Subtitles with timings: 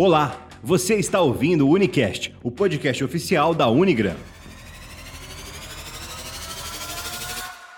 [0.00, 4.14] Olá, você está ouvindo o Unicast, o podcast oficial da Unigram.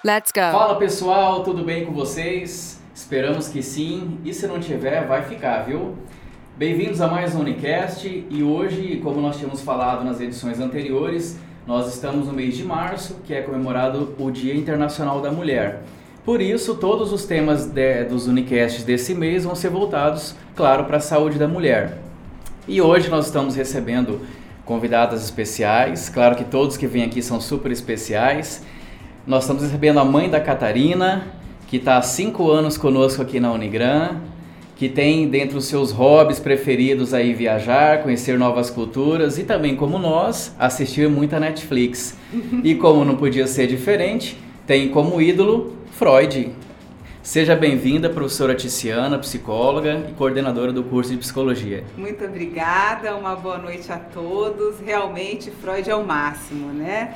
[0.04, 0.52] Let's go.
[0.52, 2.78] Fala pessoal, tudo bem com vocês?
[2.94, 5.94] Esperamos que sim, e se não tiver, vai ficar, viu?
[6.58, 11.88] Bem-vindos a mais um Unicast e hoje, como nós tínhamos falado nas edições anteriores, nós
[11.88, 15.84] estamos no mês de março, que é comemorado o Dia Internacional da Mulher.
[16.22, 20.98] Por isso, todos os temas de, dos Unicasts desse mês vão ser voltados, claro, para
[20.98, 22.09] a saúde da mulher.
[22.68, 24.20] E hoje nós estamos recebendo
[24.64, 28.62] convidadas especiais, claro que todos que vêm aqui são super especiais.
[29.26, 31.26] Nós estamos recebendo a mãe da Catarina,
[31.66, 34.16] que está há cinco anos conosco aqui na Unigran,
[34.76, 39.98] que tem dentre os seus hobbies preferidos aí viajar, conhecer novas culturas e também, como
[39.98, 42.16] nós, assistir muita Netflix.
[42.62, 46.50] e como não podia ser diferente, tem como ídolo Freud.
[47.30, 51.84] Seja bem-vinda, professora Ticiana, psicóloga e coordenadora do curso de psicologia.
[51.96, 54.80] Muito obrigada, uma boa noite a todos.
[54.80, 57.14] Realmente, Freud é o máximo, né?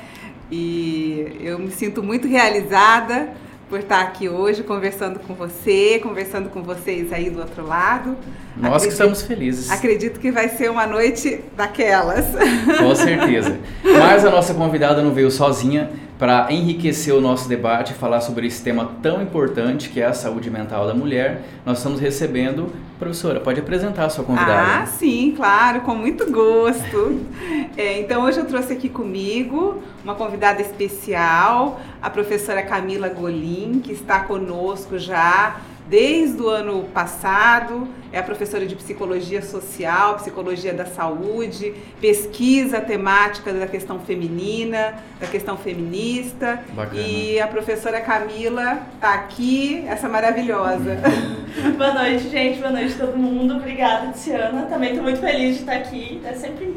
[0.49, 3.33] E eu me sinto muito realizada
[3.75, 8.15] por estar aqui hoje conversando com você, conversando com vocês aí do outro lado.
[8.55, 9.69] Nós acredito, que estamos felizes.
[9.69, 12.25] Acredito que vai ser uma noite daquelas.
[12.79, 13.57] Com certeza.
[13.83, 18.47] Mas a nossa convidada não veio sozinha para enriquecer o nosso debate e falar sobre
[18.47, 21.41] esse tema tão importante que é a saúde mental da mulher.
[21.65, 24.81] Nós estamos recebendo, professora, pode apresentar a sua convidada.
[24.81, 27.25] Ah, sim, claro, com muito gosto.
[27.75, 33.91] é, então hoje eu trouxe aqui comigo uma convidada especial, a professora Camila Golim, que
[33.91, 40.85] está conosco já desde o ano passado, é a professora de psicologia social, psicologia da
[40.85, 46.59] saúde, pesquisa temática da questão feminina, da questão feminista.
[46.73, 46.99] Bacana.
[46.99, 50.97] E a professora Camila está aqui, essa maravilhosa.
[51.77, 52.59] Boa noite, gente.
[52.59, 53.55] Boa noite todo mundo.
[53.55, 54.63] Obrigada, Tiana.
[54.63, 56.21] Também estou muito feliz de estar aqui.
[56.25, 56.75] Eu sempre,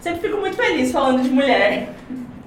[0.00, 1.90] sempre fico muito feliz falando de mulher.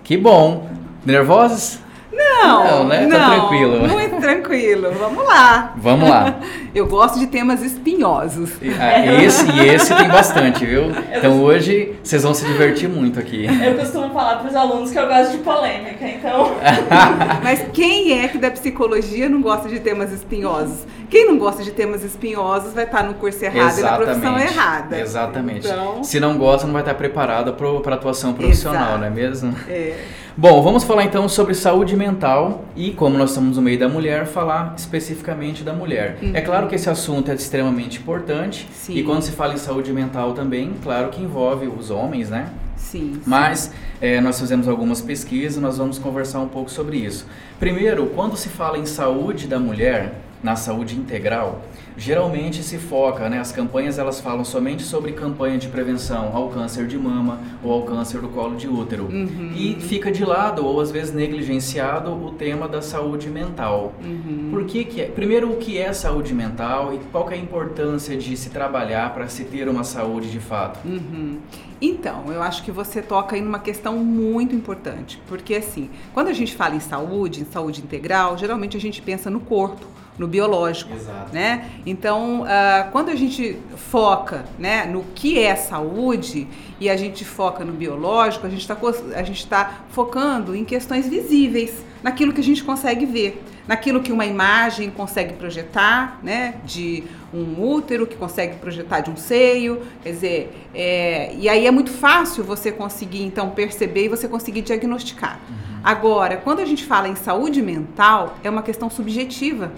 [0.03, 0.69] Que bom.
[1.05, 1.82] Nervosas?
[2.15, 3.07] Não, não, né?
[3.07, 3.87] Tá não, tranquilo.
[3.87, 4.91] Muito tranquilo.
[4.91, 5.73] Vamos lá.
[5.77, 6.35] Vamos lá.
[6.73, 8.51] Eu gosto de temas espinhosos.
[8.79, 10.91] Ah, esse e esse tem bastante, viu?
[11.15, 13.45] Então hoje vocês vão se divertir muito aqui.
[13.45, 16.51] Eu costumo falar para os alunos que eu gosto de polêmica, então.
[17.43, 20.79] Mas quem é que da psicologia não gosta de temas espinhosos?
[21.11, 23.79] Quem não gosta de temas espinhosos vai estar no curso errado Exatamente.
[23.79, 24.99] e na profissão errada.
[24.99, 25.67] Exatamente.
[25.67, 26.03] Então...
[26.03, 28.97] Se não gosta, não vai estar preparado para atuação profissional, Exato.
[28.97, 29.55] não é mesmo?
[29.69, 29.95] É.
[30.35, 34.25] Bom, vamos falar então sobre saúde mental e, como nós estamos no meio da mulher,
[34.25, 36.17] falar especificamente da mulher.
[36.23, 36.31] Uhum.
[36.33, 38.95] É claro que esse assunto é extremamente importante Sim.
[38.95, 42.49] e quando se fala em saúde mental também, claro que envolve os homens, né?
[42.75, 43.13] Sim.
[43.13, 43.21] sim.
[43.27, 43.71] Mas
[44.01, 47.27] é, nós fizemos algumas pesquisas, nós vamos conversar um pouco sobre isso.
[47.59, 51.61] Primeiro, quando se fala em saúde da mulher, na saúde integral,
[51.97, 56.87] geralmente se foca, né, as campanhas elas falam somente sobre campanha de prevenção ao câncer
[56.87, 59.05] de mama ou ao câncer do colo de útero.
[59.05, 59.51] Uhum.
[59.55, 63.93] E fica de lado ou às vezes negligenciado o tema da saúde mental.
[64.03, 64.49] Uhum.
[64.51, 65.05] Por que que é?
[65.05, 69.27] Primeiro, o que é saúde mental e qual é a importância de se trabalhar para
[69.27, 70.79] se ter uma saúde de fato?
[70.85, 71.39] Uhum.
[71.81, 76.33] Então, eu acho que você toca em uma questão muito importante, porque assim, quando a
[76.33, 79.85] gente fala em saúde, em saúde integral, geralmente a gente pensa no corpo,
[80.17, 81.33] no biológico, Exato.
[81.33, 81.69] né?
[81.85, 86.47] Então, uh, quando a gente foca, né, no que é saúde
[86.79, 88.77] e a gente foca no biológico, a gente está
[89.15, 94.11] a gente tá focando em questões visíveis, naquilo que a gente consegue ver, naquilo que
[94.11, 97.03] uma imagem consegue projetar, né, de
[97.33, 101.89] um útero que consegue projetar de um seio, quer dizer, é, e aí é muito
[101.89, 105.39] fácil você conseguir então perceber e você conseguir diagnosticar.
[105.49, 105.79] Uhum.
[105.83, 109.71] Agora, quando a gente fala em saúde mental, é uma questão subjetiva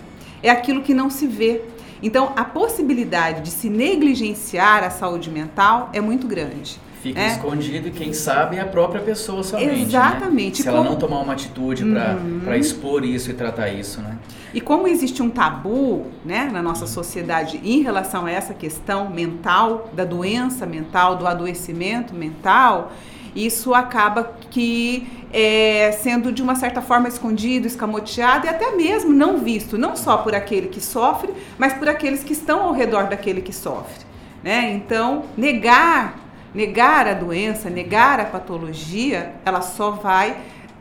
[0.45, 1.61] é aquilo que não se vê.
[2.03, 6.79] Então, a possibilidade de se negligenciar a saúde mental é muito grande.
[7.01, 7.27] Fica É.
[7.27, 9.81] escondido e quem sabe é a própria pessoa somente.
[9.83, 10.49] Exatamente.
[10.59, 10.63] Né?
[10.63, 12.41] Se Como- ela não tomar uma atitude Uhum.
[12.43, 14.17] para expor isso e tratar isso, né?
[14.53, 19.89] E como existe um tabu né, na nossa sociedade em relação a essa questão mental,
[19.93, 22.91] da doença mental, do adoecimento mental,
[23.35, 29.39] isso acaba que é, sendo de uma certa forma escondido, escamoteado e até mesmo não
[29.39, 33.41] visto, não só por aquele que sofre, mas por aqueles que estão ao redor daquele
[33.41, 34.05] que sofre.
[34.41, 34.71] Né?
[34.73, 36.19] Então, negar,
[36.53, 40.37] negar a doença, negar a patologia, ela só vai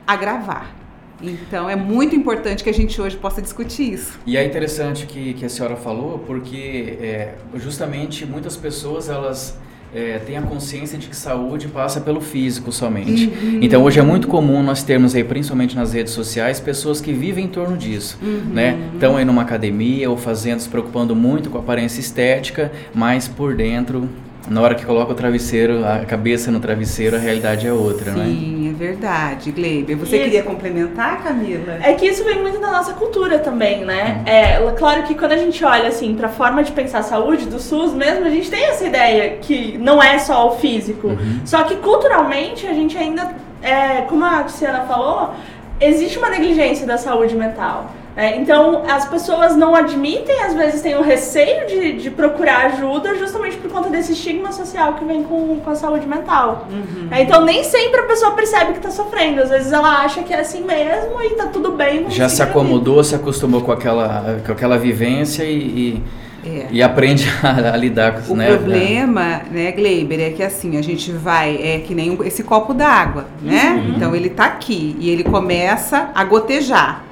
[0.07, 0.85] agravar.
[1.23, 4.19] Então é muito importante que a gente hoje possa discutir isso.
[4.27, 9.59] E é interessante que, que a senhora falou, porque é, justamente muitas pessoas elas
[9.95, 13.33] é, têm a consciência de que saúde passa pelo físico somente.
[13.63, 17.45] Então hoje é muito comum nós termos aí, principalmente nas redes sociais, pessoas que vivem
[17.45, 18.19] em torno disso,
[18.53, 18.77] né?
[18.95, 23.55] Estão aí numa academia ou fazendo, se preocupando muito com a aparência estética, mas por
[23.55, 24.09] dentro
[24.49, 28.27] Na hora que coloca o travesseiro, a cabeça no travesseiro, a realidade é outra, né?
[28.27, 29.97] Sim, é verdade, Gleiber.
[29.97, 30.25] Você Isso.
[30.25, 31.79] queria complementar, Camila?
[31.83, 34.23] É que isso vem muito da nossa cultura também, né?
[34.27, 37.47] É, claro que quando a gente olha assim para a forma de pensar a saúde
[37.47, 41.17] do SUS mesmo, a gente tem essa ideia que não é só o físico.
[41.45, 45.33] Só que culturalmente a gente ainda, é, como a Tiziana falou,
[45.81, 47.91] existe uma negligência da saúde mental.
[48.17, 48.37] Né?
[48.37, 53.57] então as pessoas não admitem, às vezes têm o receio de, de procurar ajuda justamente
[53.57, 56.69] por conta desse estigma social que vem com, com a saúde mental.
[57.11, 59.43] É, então nem sempre a pessoa percebe que está sofrendo.
[59.43, 62.09] Às vezes ela acha que é assim mesmo e tá tudo bem.
[62.11, 66.03] Já se acomodou, se acostumou com aquela, com aquela vivência e, e,
[66.47, 66.67] É.
[66.71, 68.47] e aprende a, a lidar com isso, O né?
[68.49, 72.73] problema, né, Gleiber, é que assim, a gente vai, é que nem um- esse copo
[72.75, 73.83] d'água, né?
[73.97, 77.03] Então ele tá aqui e ele começa a gotejar.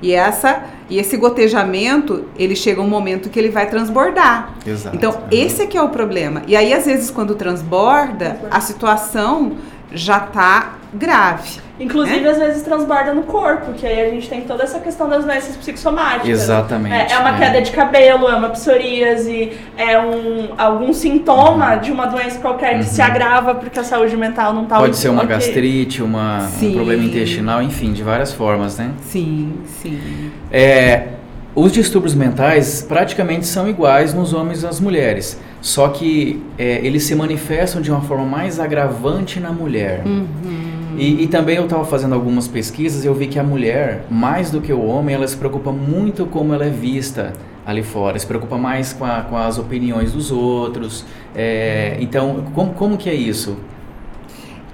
[0.00, 4.54] E essa e esse gotejamento, ele chega um momento que ele vai transbordar.
[4.66, 4.96] Exato.
[4.96, 6.42] Então, esse é que é o problema.
[6.46, 9.56] E aí, às vezes, quando transborda, a situação
[9.92, 11.60] já tá grave.
[11.80, 12.30] Inclusive, né?
[12.30, 15.56] às vezes transborda no corpo, que aí a gente tem toda essa questão das doenças
[15.56, 16.28] psicossomáticas.
[16.28, 17.38] Exatamente, É, é uma é.
[17.38, 22.84] queda de cabelo, é uma psoríase, é um, algum sintoma de uma doença qualquer que
[22.84, 24.82] se agrava porque a saúde mental não tá Uhum.
[24.82, 28.90] Pode ser uma gastrite, uma, um problema intestinal, enfim, de várias formas, né?
[29.02, 30.32] Sim, sim.
[30.50, 31.08] É,
[31.54, 37.02] os distúrbios mentais praticamente são iguais nos homens e nas mulheres, só que é, eles
[37.04, 40.02] se manifestam de uma forma mais agravante na mulher.
[40.96, 44.50] E, e também eu estava fazendo algumas pesquisas e eu vi que a mulher, mais
[44.50, 47.34] do que o homem, ela se preocupa muito como ela é vista
[47.66, 51.04] ali fora, se preocupa mais com, a- com as opiniões dos outros.
[51.36, 53.58] É, então, como, como que é isso?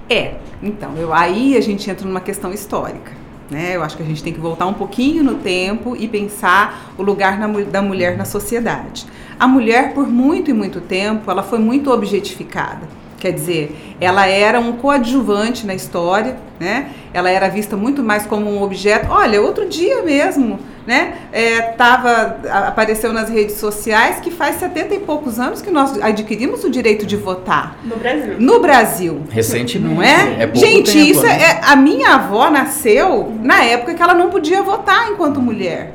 [0.09, 3.11] É, então, eu, aí a gente entra numa questão histórica.
[3.55, 3.73] Né?
[3.73, 7.01] Eu acho que a gente tem que voltar um pouquinho no tempo e pensar o
[7.01, 9.05] lugar na da mulher na sociedade.
[9.39, 12.81] A mulher, por muito e muito tempo, ela foi muito objetificada.
[13.17, 16.89] Quer dizer, ela era um coadjuvante na história, né?
[17.13, 19.07] Ela era vista muito mais como um objeto.
[19.09, 21.17] Olha, outro dia mesmo, né?
[21.31, 22.37] É, tava,
[22.67, 27.05] apareceu nas redes sociais que faz 70 e poucos anos que nós adquirimos o direito
[27.05, 27.77] de votar.
[27.83, 28.35] No Brasil.
[28.39, 29.23] No Brasil.
[29.29, 29.95] Recentemente.
[29.95, 30.47] Não é?
[30.47, 31.41] pouco Gente, tempo, isso né?
[31.41, 31.61] é.
[31.63, 35.93] A minha avó nasceu na época que ela não podia votar enquanto mulher.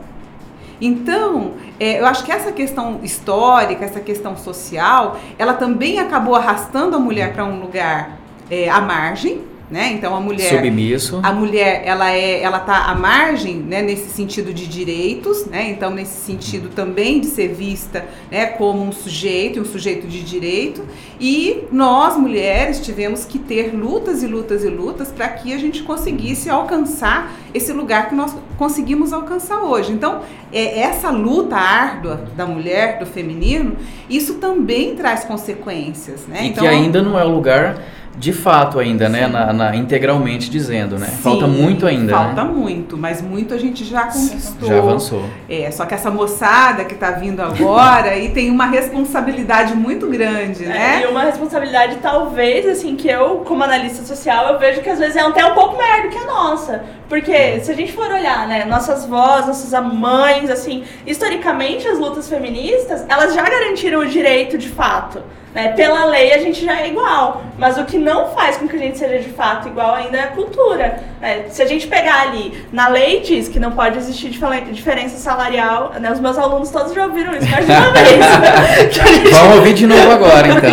[0.81, 6.97] Então, é, eu acho que essa questão histórica, essa questão social, ela também acabou arrastando
[6.97, 8.19] a mulher para um lugar
[8.51, 9.93] é, à margem, né?
[9.93, 10.51] Então a mulher.
[10.51, 11.21] Submisso.
[11.23, 15.71] A mulher, ela é, ela tá à margem, né, nesse sentido de direitos, né?
[15.71, 20.85] Então nesse sentido também de ser vista, né, como um sujeito, um sujeito de direito.
[21.21, 25.83] E nós mulheres tivemos que ter lutas e lutas e lutas para que a gente
[25.83, 29.93] conseguisse alcançar esse lugar que nós conseguimos alcançar hoje.
[29.93, 30.23] Então
[30.53, 33.77] é, essa luta árdua da mulher, do feminino,
[34.09, 36.41] isso também traz consequências, né?
[36.43, 37.81] E então, que ainda não é o lugar
[38.17, 39.27] de fato ainda, né?
[39.27, 41.07] Na, na- integralmente dizendo, né?
[41.07, 42.51] Falta Sim, muito ainda, Falta né?
[42.53, 44.69] muito, mas muito a gente já conquistou.
[44.69, 45.25] Já avançou.
[45.49, 50.65] É, só que essa moçada que tá vindo agora e tem uma responsabilidade muito grande,
[50.65, 51.03] É, né?
[51.05, 55.17] e uma responsabilidade, talvez, assim, que eu, como analista social, eu vejo que às vezes
[55.17, 56.83] é até um pouco maior do que a nossa.
[57.09, 62.29] Porque se a gente for olhar, né, nossas vós, nossas mães, assim, historicamente as lutas
[62.29, 65.23] feministas, elas já garantiram o direito de fato.
[65.55, 65.69] Né?
[65.73, 67.43] Pela lei a gente já é igual.
[67.59, 70.23] Mas o que não faz com que a gente seja de fato igual ainda é
[70.23, 71.03] a cultura.
[71.21, 71.45] né?
[71.49, 75.93] Se a gente pegar ali, na lei diz que não pode existir diferen- diferença salarial,
[76.01, 76.11] né?
[76.13, 78.19] Os meus alunos todos já ouviram isso mais de uma vez.
[78.19, 78.91] né?
[78.91, 80.71] Gente Vamos ouvir de novo agora, então.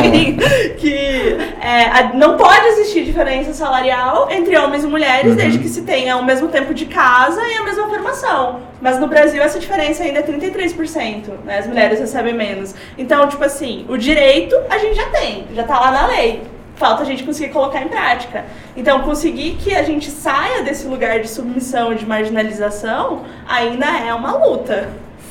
[0.77, 5.36] que é, não pode existir diferença salarial entre homens e mulheres, Uhum.
[5.38, 8.60] desde que se tenha o mesmo tempo de casa e a mesma formação.
[8.81, 11.60] Mas no Brasil essa diferença ainda é 33%, né?
[11.60, 12.75] As mulheres recebem menos.
[12.98, 16.43] Então, tipo assim, o direito a gente já tem, já tá lá na lei.
[16.75, 18.46] Falta a gente conseguir colocar em prática.
[18.75, 24.13] Então, conseguir que a gente saia desse lugar de submissão e de marginalização ainda é
[24.13, 24.89] uma luta.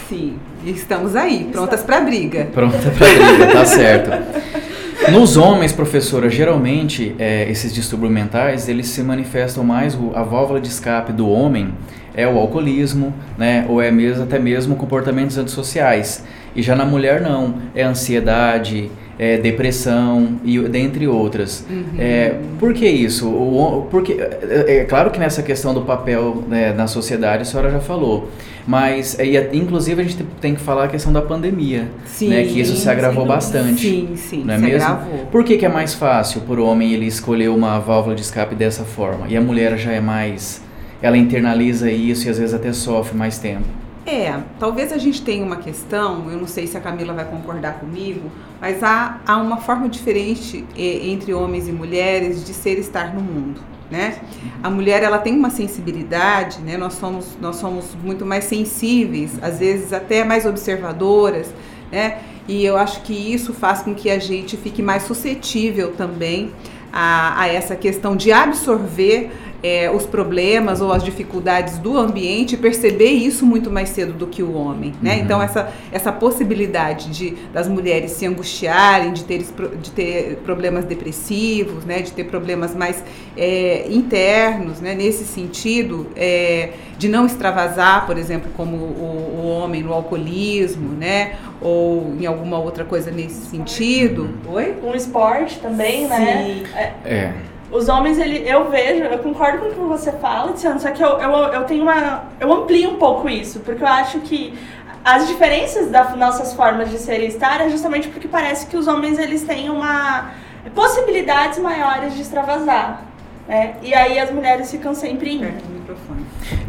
[0.08, 2.48] Sim, e estamos aí, prontas para briga.
[2.52, 4.10] Pronta pra briga, tá certo.
[5.10, 10.68] Nos homens, professora, geralmente é, esses distúrbios mentais eles se manifestam mais a válvula de
[10.68, 11.72] escape do homem
[12.16, 16.24] é o alcoolismo, né, ou é mesmo até mesmo comportamentos antissociais.
[16.56, 21.64] E já na mulher não, é ansiedade, é depressão e dentre outras.
[21.98, 23.28] É, por que isso?
[23.28, 27.70] O, porque é, é claro que nessa questão do papel né, na sociedade a senhora
[27.70, 28.28] já falou,
[28.66, 32.60] mas e inclusive a gente tem que falar a questão da pandemia, Sim, né, que
[32.60, 33.34] isso se agravou dúvida.
[33.34, 33.80] bastante.
[33.80, 34.88] Sim, sim, não é se mesmo?
[34.88, 35.18] agravou.
[35.32, 38.54] Por que, que é mais fácil para o homem ele escolher uma válvula de escape
[38.54, 39.26] dessa forma?
[39.28, 40.62] E a mulher já é mais.
[41.00, 43.85] Ela internaliza isso e às vezes até sofre mais tempo.
[44.06, 47.80] É, talvez a gente tenha uma questão, eu não sei se a Camila vai concordar
[47.80, 53.12] comigo, mas há, há uma forma diferente eh, entre homens e mulheres de ser estar
[53.12, 53.60] no mundo.
[53.90, 54.20] Né?
[54.62, 56.76] A mulher ela tem uma sensibilidade, né?
[56.76, 61.52] nós, somos, nós somos muito mais sensíveis, às vezes até mais observadoras,
[61.90, 62.18] né?
[62.46, 66.52] e eu acho que isso faz com que a gente fique mais suscetível também
[66.92, 69.30] a, a essa questão de absorver
[69.62, 74.26] é, os problemas ou as dificuldades do ambiente e perceber isso muito mais cedo do
[74.26, 75.16] que o homem, né?
[75.16, 75.20] Uhum.
[75.20, 79.44] Então essa, essa possibilidade de das mulheres se angustiarem, de ter,
[79.80, 82.02] de ter problemas depressivos, né?
[82.02, 83.02] De ter problemas mais
[83.36, 84.94] é, internos, né?
[84.94, 91.36] Nesse sentido, é, de não extravasar, por exemplo, como o, o, homem no alcoolismo, né?
[91.60, 94.30] Ou em alguma outra coisa nesse sentido.
[94.48, 94.74] Oi?
[94.82, 96.16] Um esporte também, né?
[96.16, 96.72] Sim.
[96.72, 96.94] né?
[97.04, 97.55] é.
[97.70, 101.02] Os homens, ele, eu vejo, eu concordo com o que você fala, Tiziano, só que
[101.02, 102.24] eu, eu, eu tenho uma.
[102.38, 104.56] Eu amplio um pouco isso, porque eu acho que
[105.04, 108.86] as diferenças das nossas formas de ser e estar é justamente porque parece que os
[108.86, 110.30] homens eles têm uma
[110.74, 113.02] possibilidades maiores de extravasar.
[113.46, 113.76] Né?
[113.82, 115.75] E aí as mulheres ficam sempre em.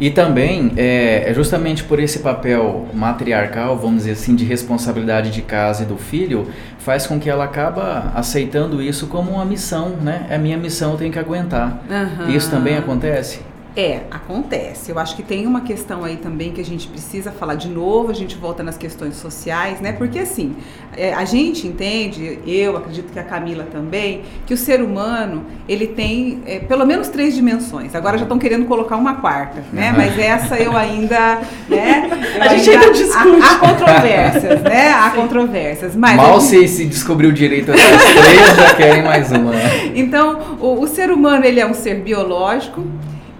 [0.00, 5.42] E também, é, é, justamente por esse papel matriarcal, vamos dizer assim, de responsabilidade de
[5.42, 10.26] casa e do filho, faz com que ela acaba aceitando isso como uma missão, né?
[10.30, 11.82] É minha missão, eu tenho que aguentar.
[11.88, 12.30] Uhum.
[12.30, 13.40] Isso também acontece?
[13.76, 14.90] É, acontece.
[14.90, 18.10] Eu acho que tem uma questão aí também que a gente precisa falar de novo,
[18.10, 19.92] a gente volta nas questões sociais, né?
[19.92, 20.56] Porque assim,
[20.96, 25.86] é, a gente entende, eu acredito que a Camila também, que o ser humano, ele
[25.86, 27.94] tem é, pelo menos três dimensões.
[27.94, 29.92] Agora já estão querendo colocar uma quarta, né?
[29.96, 32.10] Mas essa eu ainda, né?
[32.38, 33.42] Eu a gente ainda discute.
[33.42, 34.92] Há, há controvérsias, né?
[34.92, 35.96] Há controvérsias.
[35.96, 36.68] Mas Mal gente...
[36.68, 39.52] se, se descobriu direito essas três, já querem mais uma.
[39.52, 39.92] Né?
[39.94, 42.84] Então, o, o ser humano, ele é um ser biológico,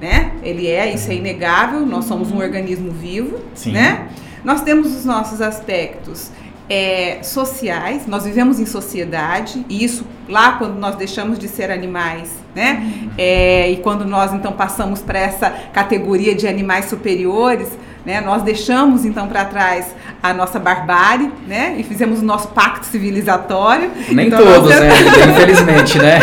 [0.00, 0.32] né?
[0.42, 3.72] Ele é, isso é inegável, nós somos um organismo vivo, Sim.
[3.72, 4.08] né?
[4.44, 6.30] Nós temos os nossos aspectos
[6.70, 12.30] é, sociais, nós vivemos em sociedade, e isso lá quando nós deixamos de ser animais,
[12.54, 12.82] né?
[12.82, 13.10] Uhum.
[13.16, 17.68] É, e quando nós então passamos para essa categoria de animais superiores,
[18.04, 18.20] né?
[18.20, 21.74] Nós deixamos então para trás a nossa barbárie, né?
[21.78, 23.90] E fizemos o nosso pacto civilizatório.
[24.10, 24.80] Nem então, todos, nós...
[24.80, 24.90] né?
[25.32, 26.18] Infelizmente, né?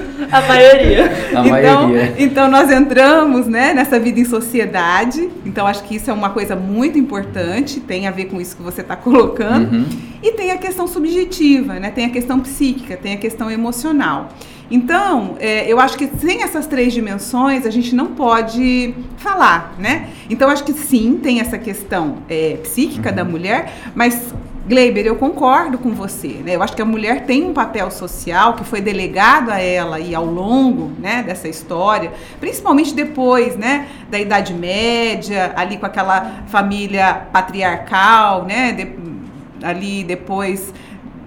[0.30, 1.04] A maioria.
[1.04, 2.14] A então, maioria.
[2.18, 5.28] então nós entramos né, nessa vida em sociedade.
[5.44, 8.62] Então acho que isso é uma coisa muito importante, tem a ver com isso que
[8.62, 9.74] você está colocando.
[9.74, 9.86] Uhum.
[10.22, 11.90] E tem a questão subjetiva, né?
[11.90, 14.30] Tem a questão psíquica, tem a questão emocional.
[14.70, 20.08] Então, é, eu acho que sem essas três dimensões a gente não pode falar, né?
[20.28, 23.16] Então, acho que sim, tem essa questão é, psíquica uhum.
[23.16, 24.34] da mulher, mas
[24.66, 26.40] Gleiber, eu concordo com você.
[26.44, 26.56] Né?
[26.56, 30.12] Eu acho que a mulher tem um papel social que foi delegado a ela e
[30.12, 37.14] ao longo né, dessa história, principalmente depois né, da Idade Média, ali com aquela família
[37.32, 38.88] patriarcal, né, de,
[39.62, 40.74] ali depois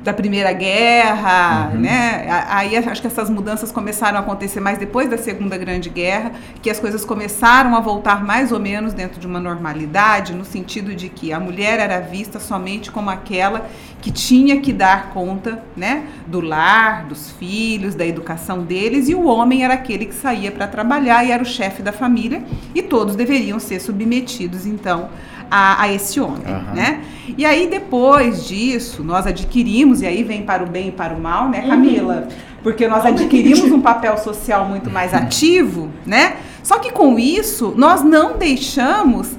[0.03, 1.81] da Primeira Guerra, uhum.
[1.81, 2.25] né?
[2.49, 6.69] Aí acho que essas mudanças começaram a acontecer mais depois da Segunda Grande Guerra, que
[6.69, 11.09] as coisas começaram a voltar mais ou menos dentro de uma normalidade, no sentido de
[11.09, 13.67] que a mulher era vista somente como aquela
[14.01, 19.25] que tinha que dar conta, né, do lar, dos filhos, da educação deles, e o
[19.25, 22.41] homem era aquele que saía para trabalhar e era o chefe da família,
[22.73, 25.09] e todos deveriam ser submetidos então
[25.49, 26.73] a, a esse homem, uhum.
[26.75, 27.01] né?
[27.37, 31.19] E aí depois disso nós adquirimos e aí vem para o bem e para o
[31.19, 32.27] mal, né, Camila?
[32.27, 32.49] Uhum.
[32.63, 36.35] Porque nós adquirimos um papel social muito mais ativo, né?
[36.63, 39.37] Só que com isso nós não deixamos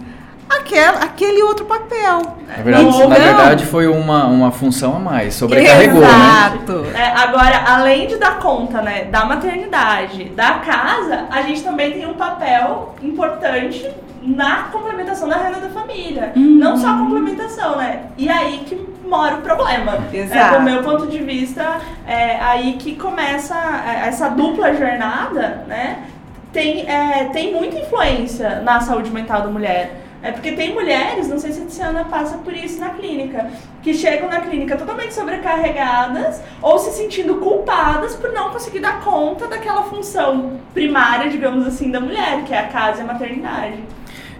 [0.49, 2.38] aquele, aquele outro papel.
[2.49, 6.09] Na verdade, então, na verdade foi uma, uma função a mais, sobrecarregou, né?
[6.09, 6.73] Exato.
[6.83, 7.00] né?
[7.00, 12.07] É, agora, além de dar conta né, da maternidade, da casa, a gente também tem
[12.07, 13.88] um papel importante
[14.23, 16.33] na complementação da renda da família.
[16.37, 16.59] Uhum.
[16.59, 18.05] Não só a complementação, né?
[18.17, 18.75] E aí que
[19.05, 19.99] mora o problema.
[20.12, 20.55] Exato.
[20.55, 23.55] É, do meu ponto de vista, é aí que começa
[23.87, 26.05] é, essa dupla jornada, né?
[26.53, 30.00] Tem, é, tem muita influência na saúde mental da mulher.
[30.23, 33.50] É porque tem mulheres, não sei se a Tiziana passa por isso na clínica,
[33.83, 39.47] que chegam na clínica totalmente sobrecarregadas ou se sentindo culpadas por não conseguir dar conta
[39.47, 43.83] daquela função primária, digamos assim, da mulher, que é a casa e a maternidade.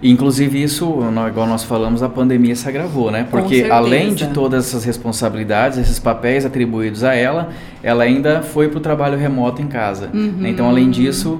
[0.03, 3.27] Inclusive isso, igual nós falamos, a pandemia se agravou, né?
[3.29, 7.49] Porque além de todas essas responsabilidades, esses papéis atribuídos a ela,
[7.83, 10.09] ela ainda foi para o trabalho remoto em casa.
[10.11, 10.45] Uhum.
[10.47, 11.39] Então, além disso,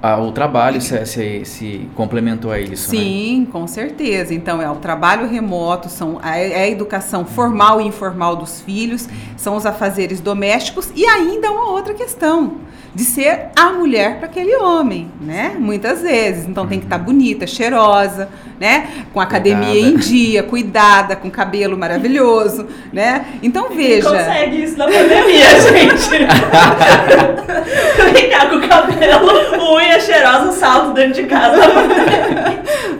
[0.00, 3.00] a, o trabalho se, se, se, complementou a isso, né?
[3.00, 3.46] Sim, né?
[3.50, 4.32] com certeza.
[4.32, 9.08] Então, é o trabalho remoto, são a, é a educação formal e informal dos filhos,
[9.36, 12.67] são os afazeres domésticos e ainda uma outra questão
[12.98, 15.54] de ser a mulher para aquele homem, né?
[15.56, 16.48] Muitas vezes.
[16.48, 18.28] Então tem que estar tá bonita, cheirosa,
[18.58, 18.88] né?
[19.14, 19.88] Com academia cuidada.
[19.88, 23.24] em dia, cuidada, com cabelo maravilhoso, né?
[23.40, 24.10] Então veja.
[24.10, 26.08] Quem consegue isso na pandemia, gente.
[28.18, 31.56] Ficar com o cabelo, unha cheirosa, salto dentro de casa.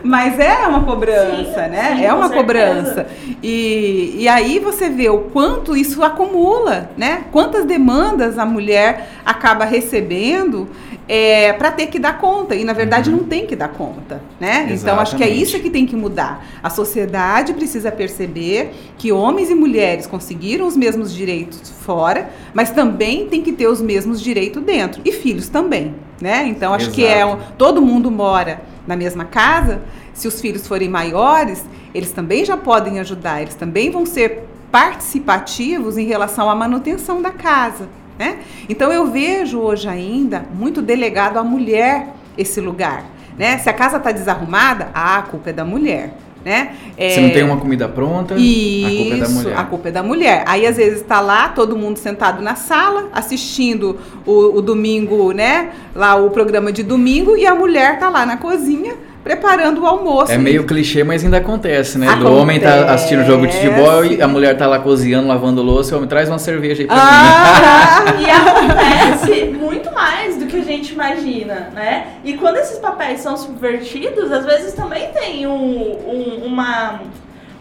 [0.09, 1.95] Mas é uma cobrança, sim, né?
[1.95, 3.05] Sim, é uma cobrança.
[3.43, 7.25] E, e aí você vê o quanto isso acumula, né?
[7.31, 10.67] Quantas demandas a mulher acaba recebendo
[11.07, 12.55] é, para ter que dar conta.
[12.55, 13.17] E na verdade uhum.
[13.17, 14.49] não tem que dar conta, né?
[14.71, 14.81] Exatamente.
[14.81, 16.43] Então acho que é isso que tem que mudar.
[16.63, 23.27] A sociedade precisa perceber que homens e mulheres conseguiram os mesmos direitos fora, mas também
[23.27, 25.03] tem que ter os mesmos direitos dentro.
[25.05, 26.47] E filhos também, né?
[26.47, 26.95] Então acho Exato.
[26.95, 29.81] que é um, todo mundo mora na mesma casa,
[30.19, 35.97] se os filhos forem maiores, eles também já podem ajudar, eles também vão ser participativos
[35.97, 37.87] em relação à manutenção da casa.
[38.17, 38.39] Né?
[38.67, 43.05] Então eu vejo hoje ainda muito delegado à mulher esse lugar.
[43.37, 43.57] Né?
[43.59, 46.13] Se a casa está desarrumada, ah, a culpa é da mulher.
[46.43, 46.75] Né?
[46.97, 47.11] É...
[47.11, 49.57] Se não tem uma comida pronta, Isso, a culpa é da mulher.
[49.57, 50.43] A culpa é da mulher.
[50.45, 55.71] Aí às vezes está lá, todo mundo sentado na sala, assistindo o, o, domingo, né?
[55.95, 60.31] Lá o programa de domingo, e a mulher está lá na cozinha preparando o almoço.
[60.31, 62.07] É meio clichê, mas ainda acontece, né?
[62.07, 62.31] Acontece.
[62.31, 65.61] O homem tá assistindo o jogo de futebol e a mulher tá lá cozinhando, lavando
[65.61, 68.23] louça, e o homem traz uma cerveja aí pra ah, mim.
[68.25, 72.07] E acontece muito mais do que a gente imagina, né?
[72.23, 77.01] E quando esses papéis são subvertidos, às vezes também tem um, um, uma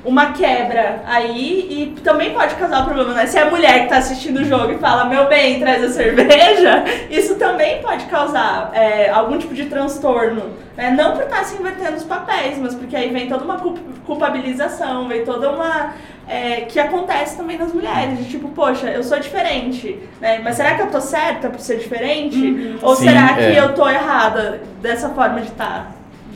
[0.08, 3.26] uma quebra aí e também pode causar um problema, né?
[3.26, 5.90] Se é a mulher que tá assistindo o jogo e fala, meu bem, traz a
[5.90, 10.44] cerveja, isso também pode causar é, algum tipo de transtorno,
[10.76, 10.90] né?
[10.90, 13.58] Não por estar tá se invertendo os papéis, mas porque aí vem toda uma
[14.06, 15.94] culpabilização, vem toda uma...
[16.30, 20.38] É, que acontece também nas mulheres, de tipo, poxa, eu sou diferente, né?
[20.44, 22.36] Mas será que eu tô certa por ser diferente?
[22.36, 22.78] Uhum.
[22.82, 23.58] Ou Sim, será que é.
[23.58, 25.86] eu tô errada dessa forma de estar?
[25.86, 25.86] Tá?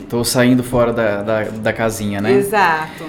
[0.08, 2.32] Tô saindo fora da, da, da casinha, né?
[2.32, 3.04] Exato.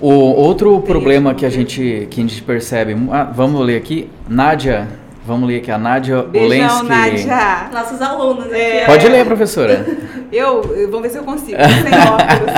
[0.00, 4.86] O outro problema que a gente que a gente percebe, ah, vamos ler aqui, Nádia,
[5.24, 6.86] vamos ler aqui a Nádia Beijão, Olensky.
[6.86, 7.70] Nádia.
[7.72, 8.84] Nossos alunos é.
[8.84, 9.86] Pode ler, professora.
[10.30, 12.52] eu, vamos ver se eu consigo, sem óculos.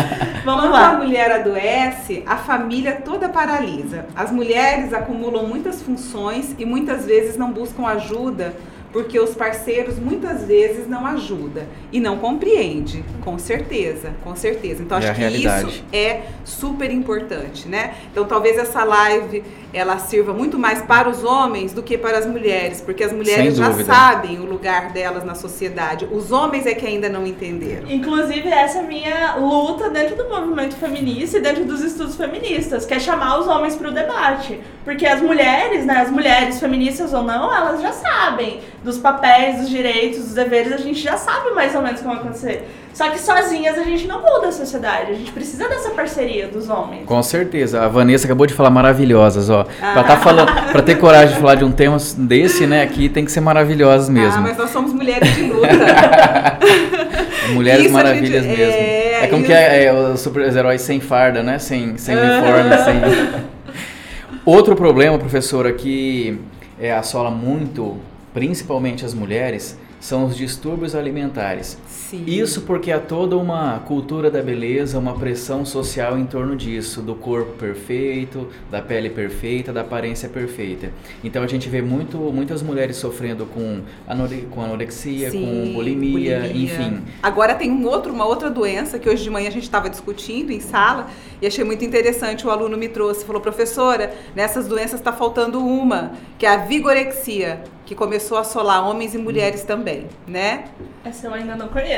[0.44, 0.88] vamos Quando lá.
[0.88, 4.06] a mulher adoece, a família toda paralisa.
[4.16, 8.52] As mulheres acumulam muitas funções e muitas vezes não buscam ajuda
[8.92, 14.82] porque os parceiros muitas vezes não ajudam e não compreende, com certeza, com certeza.
[14.82, 17.94] Então acho é que isso é super importante, né?
[18.10, 22.26] Então talvez essa live ela sirva muito mais para os homens do que para as
[22.26, 26.08] mulheres, porque as mulheres já sabem o lugar delas na sociedade.
[26.10, 27.90] Os homens é que ainda não entenderam.
[27.90, 32.86] Inclusive essa é a minha luta dentro do movimento feminista e dentro dos estudos feministas,
[32.86, 37.12] que é chamar os homens para o debate, porque as mulheres, né, as mulheres feministas
[37.12, 41.50] ou não, elas já sabem dos papéis, dos direitos, dos deveres, a gente já sabe
[41.50, 42.68] mais ou menos como acontecer.
[42.98, 45.12] Só que sozinhas a gente não muda a sociedade.
[45.12, 47.04] A gente precisa dessa parceria dos homens.
[47.06, 47.84] Com certeza.
[47.84, 49.66] A Vanessa acabou de falar maravilhosas, ó.
[49.80, 49.92] Ah.
[49.92, 53.24] Pra, tá falando, pra ter coragem de falar de um tema desse, né, aqui tem
[53.24, 54.38] que ser maravilhosas mesmo.
[54.38, 55.68] Ah, mas nós somos mulheres de luta.
[57.54, 58.74] mulheres isso maravilhas gente, mesmo.
[58.74, 59.46] É, é como isso.
[59.46, 61.60] que é, é os super-heróis sem farda, né?
[61.60, 63.44] Sem, sem uniforme, sem...
[64.44, 66.40] Outro problema, professora, que
[66.80, 67.96] é, assola muito
[68.38, 71.76] principalmente as mulheres, são os distúrbios alimentares.
[72.08, 72.24] Sim.
[72.26, 77.14] Isso porque há toda uma cultura da beleza, uma pressão social em torno disso, do
[77.14, 80.90] corpo perfeito, da pele perfeita, da aparência perfeita.
[81.22, 86.40] Então a gente vê muito, muitas mulheres sofrendo com, anore com anorexia, Sim, com bulimia,
[86.40, 87.02] bulimia, enfim.
[87.22, 90.50] Agora tem um outro, uma outra doença que hoje de manhã a gente estava discutindo
[90.50, 91.08] em sala
[91.42, 92.46] e achei muito interessante.
[92.46, 97.60] O aluno me trouxe, falou, professora, nessas doenças está faltando uma, que é a vigorexia
[97.88, 100.64] que começou a assolar homens e mulheres também, né?
[101.02, 101.97] Essa eu ainda não conheço.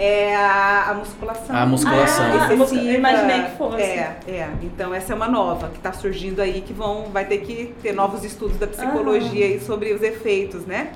[0.00, 1.56] É a, a musculação.
[1.56, 2.24] A musculação.
[2.24, 3.82] Ah, eu imaginei que fosse.
[3.82, 4.48] É, é.
[4.62, 7.92] Então essa é uma nova que está surgindo aí que vão, vai ter que ter
[7.92, 9.48] novos estudos da psicologia ah.
[9.48, 10.92] aí sobre os efeitos, né?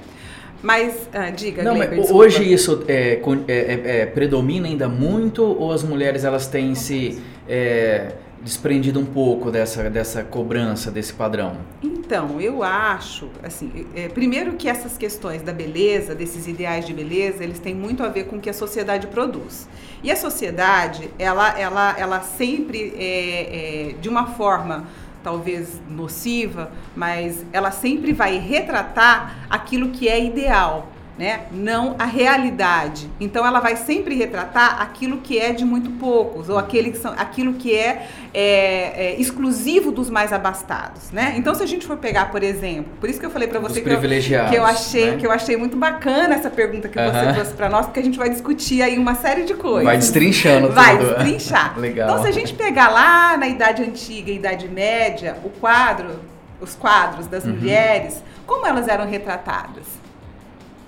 [0.62, 5.42] Mas, ah, diga, Não, Gleiber, mas hoje isso é, é, é, é, predomina ainda muito
[5.42, 8.12] ou as mulheres elas têm se é,
[8.44, 11.58] desprendido um pouco dessa, dessa cobrança, desse padrão?
[11.82, 17.42] Então, eu acho, assim, é, primeiro que essas questões da beleza, desses ideais de beleza,
[17.42, 19.68] eles têm muito a ver com o que a sociedade produz.
[20.02, 24.86] E a sociedade, ela, ela, ela sempre, é, é, de uma forma
[25.22, 30.90] talvez nociva, mas ela sempre vai retratar aquilo que é ideal.
[31.22, 31.42] Né?
[31.52, 33.08] Não a realidade.
[33.20, 37.12] Então ela vai sempre retratar aquilo que é de muito poucos ou aquele que são,
[37.16, 41.34] aquilo que é, é, é exclusivo dos mais abastados, né?
[41.36, 43.80] Então se a gente for pegar, por exemplo, por isso que eu falei para você
[43.80, 45.16] que eu, que eu, achei né?
[45.16, 47.12] que eu achei muito bacana essa pergunta que uh -huh.
[47.12, 49.84] você trouxe para nós, porque a gente vai discutir aí uma série de coisas.
[49.84, 51.14] Vai destrinchando Vai tudo.
[51.14, 51.78] destrinchar.
[51.78, 52.10] Legal.
[52.10, 56.18] Então se a gente pegar lá na Idade Antiga e Idade Média, o quadro,
[56.60, 57.52] os quadros das uhum.
[57.52, 60.01] mulheres, como elas eram retratadas?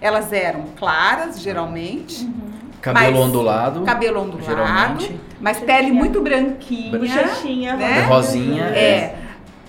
[0.04, 2.24] Elas eram claras, geralmente.
[2.24, 2.52] Uhum.
[2.82, 3.80] Cabelo ondulado.
[3.84, 4.44] Cabelo ondulado.
[4.44, 5.18] Geralmente.
[5.40, 6.98] Mas pele muito branquinha.
[6.98, 8.02] Bochechinha, né?
[8.02, 8.64] Rosinha.
[8.64, 8.84] É.
[8.84, 9.18] é.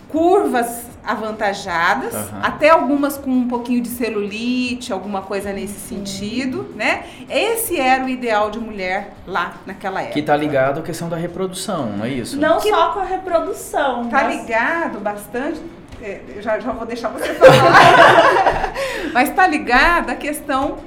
[0.09, 2.39] Curvas avantajadas, uhum.
[2.43, 7.05] até algumas com um pouquinho de celulite, alguma coisa nesse sentido, né?
[7.29, 10.15] Esse era o ideal de mulher lá naquela época.
[10.15, 12.37] Que tá ligado à questão da reprodução, não é isso?
[12.37, 14.09] Não que só com a reprodução.
[14.09, 14.35] Tá mas...
[14.35, 15.61] ligado bastante
[16.01, 18.73] é, já, já vou deixar você falar.
[19.13, 20.77] Mas está ligada à questão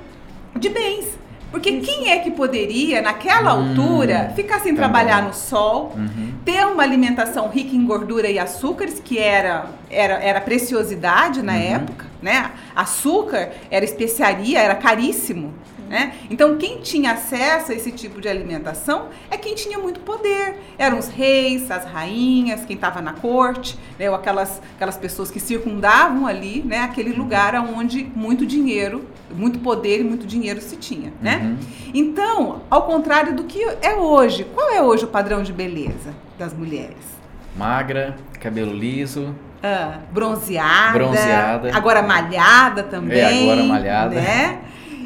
[0.56, 1.18] de bens.
[1.50, 1.90] Porque Isso.
[1.90, 6.34] quem é que poderia, naquela hum, altura, ficar sem trabalhar no sol, uhum.
[6.44, 11.58] ter uma alimentação rica em gordura e açúcares, que era, era, era preciosidade na uhum.
[11.58, 12.50] época, né?
[12.76, 15.54] Açúcar era especiaria, era caríssimo.
[15.88, 16.14] Né?
[16.30, 20.56] Então, quem tinha acesso a esse tipo de alimentação é quem tinha muito poder.
[20.76, 24.08] Eram os reis, as rainhas, quem estava na corte, né?
[24.08, 26.80] ou aquelas, aquelas pessoas que circundavam ali né?
[26.80, 31.12] aquele lugar onde muito dinheiro, muito poder e muito dinheiro se tinha.
[31.20, 31.38] Né?
[31.38, 31.56] Uhum.
[31.94, 36.52] Então, ao contrário do que é hoje, qual é hoje o padrão de beleza das
[36.52, 37.18] mulheres?
[37.56, 39.34] Magra, cabelo liso.
[39.62, 41.76] Ah, bronzeada, bronzeada.
[41.76, 43.18] Agora malhada também.
[43.18, 44.14] É, agora malhada.
[44.14, 44.60] Né?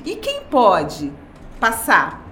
[0.04, 1.12] E quem pode
[1.60, 2.22] passar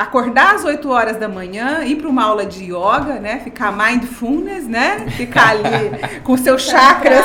[0.00, 3.38] acordar às 8 horas da manhã, ir para uma aula de yoga, né?
[3.44, 5.04] Ficar mindfulness, né?
[5.10, 5.90] Ficar ali
[6.24, 7.22] com seus chakras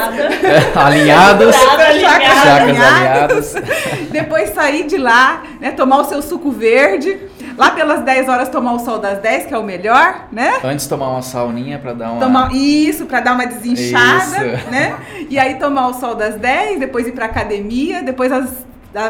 [0.76, 3.54] alinhados, chakras, chakras alinhados.
[4.12, 5.72] Depois sair de lá, né?
[5.72, 7.18] Tomar o seu suco verde.
[7.58, 10.56] Lá pelas 10 horas tomar o sol das 10, que é o melhor, né?
[10.62, 14.70] Antes tomar uma sauninha para dar uma tomar, Isso, para dar uma desinchada, isso.
[14.70, 14.98] né?
[15.30, 18.50] E aí tomar o sol das 10, depois ir para academia, depois às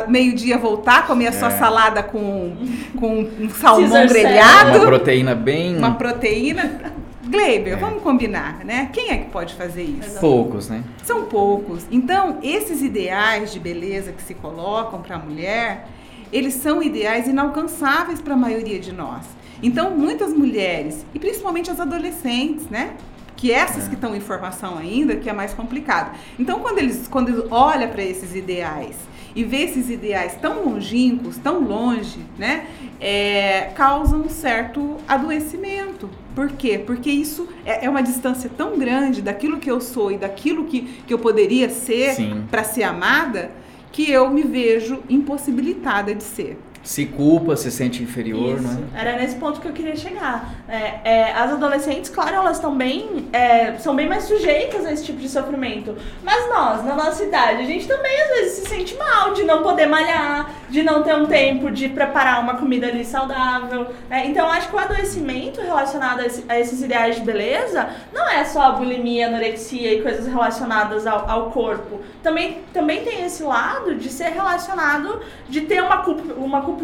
[0.08, 1.58] meio-dia voltar, comer a sua é.
[1.58, 2.56] salada com,
[2.98, 4.78] com um salmão Caesar grelhado.
[4.78, 5.78] Uma proteína bem.
[5.78, 6.93] Uma proteína.
[7.28, 7.76] Gleiber, é.
[7.76, 8.89] vamos combinar, né?
[8.93, 10.19] Quem é que pode fazer isso?
[10.19, 10.84] Poucos, né?
[11.04, 11.86] São poucos.
[11.91, 15.88] Então, esses ideais de beleza que se colocam para a mulher,
[16.32, 19.26] eles são ideais inalcançáveis para a maioria de nós.
[19.62, 22.93] Então, muitas mulheres, e principalmente as adolescentes, né?
[23.36, 23.89] Que essas é.
[23.89, 26.15] que estão em formação ainda, que é mais complicado.
[26.38, 28.95] Então, quando eles quando olha para esses ideais
[29.36, 32.67] e ver esses ideais tão longínquos, tão longe, né,
[33.00, 36.10] é, causam um certo adoecimento.
[36.34, 36.78] Por quê?
[36.78, 40.82] Porque isso é, é, uma distância tão grande daquilo que eu sou e daquilo que,
[41.06, 42.15] que eu poderia ser
[42.50, 43.52] para ser amada,
[43.91, 48.67] que eu me vejo impossibilitada de ser se culpa, se sente inferior, Isso.
[48.67, 48.88] né?
[48.93, 50.54] Era nesse ponto que eu queria chegar.
[50.69, 55.04] É, é, as adolescentes, claro, elas estão bem, é, são bem mais sujeitas a esse
[55.04, 55.95] tipo de sofrimento.
[56.24, 59.63] Mas nós, na nossa idade, a gente também às vezes se sente mal de não
[59.63, 63.88] poder malhar, de não ter um tempo de preparar uma comida ali saudável.
[64.08, 64.28] Né?
[64.28, 68.45] Então, acho que o adoecimento relacionado a, esse, a, esses ideais de beleza não é
[68.45, 72.02] só a bulimia, anorexia e coisas relacionadas ao, ao corpo.
[72.21, 75.19] Também, também tem esse lado de ser relacionado,
[75.50, 76.74] de ter uma culpa, uma culpa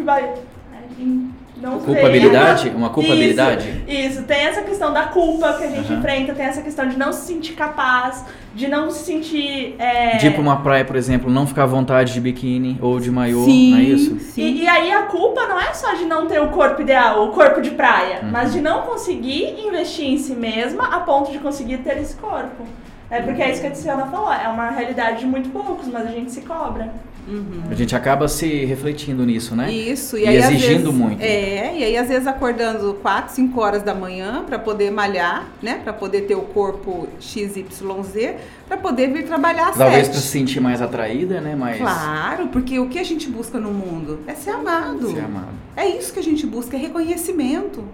[1.62, 2.68] não culpabilidade?
[2.70, 3.84] Uma culpabilidade?
[3.86, 5.98] Isso, isso, tem essa questão da culpa que a gente uhum.
[5.98, 9.76] enfrenta, tem essa questão de não se sentir capaz, de não se sentir.
[9.78, 10.16] É...
[10.16, 13.10] De ir pra uma praia, por exemplo, não ficar à vontade de biquíni ou de
[13.10, 14.18] maiô, sim, não é isso?
[14.18, 14.42] Sim.
[14.42, 17.28] E, e, aí a culpa não é só de não ter o corpo ideal, o
[17.30, 18.30] corpo de praia, uhum.
[18.30, 22.64] mas de não conseguir investir em si mesma a ponto de conseguir ter esse corpo.
[23.08, 26.06] É porque é isso que a Tiziana falou, é uma realidade de muito poucos, mas
[26.06, 26.90] a gente se cobra.
[27.26, 27.62] Uhum.
[27.70, 29.70] A gente acaba se refletindo nisso, né?
[29.72, 31.22] Isso, e, e aí, exigindo vezes, muito.
[31.22, 35.80] É, e aí às vezes acordando 4, 5 horas da manhã para poder malhar, né?
[35.84, 38.34] Para poder ter o corpo XYZ,
[38.66, 41.54] para poder vir trabalhar às Talvez para se sentir mais atraída, né?
[41.54, 41.78] Mais...
[41.78, 45.12] Claro, porque o que a gente busca no mundo é ser amado.
[45.12, 45.52] Ser amado.
[45.76, 47.84] É isso que a gente busca, é reconhecimento,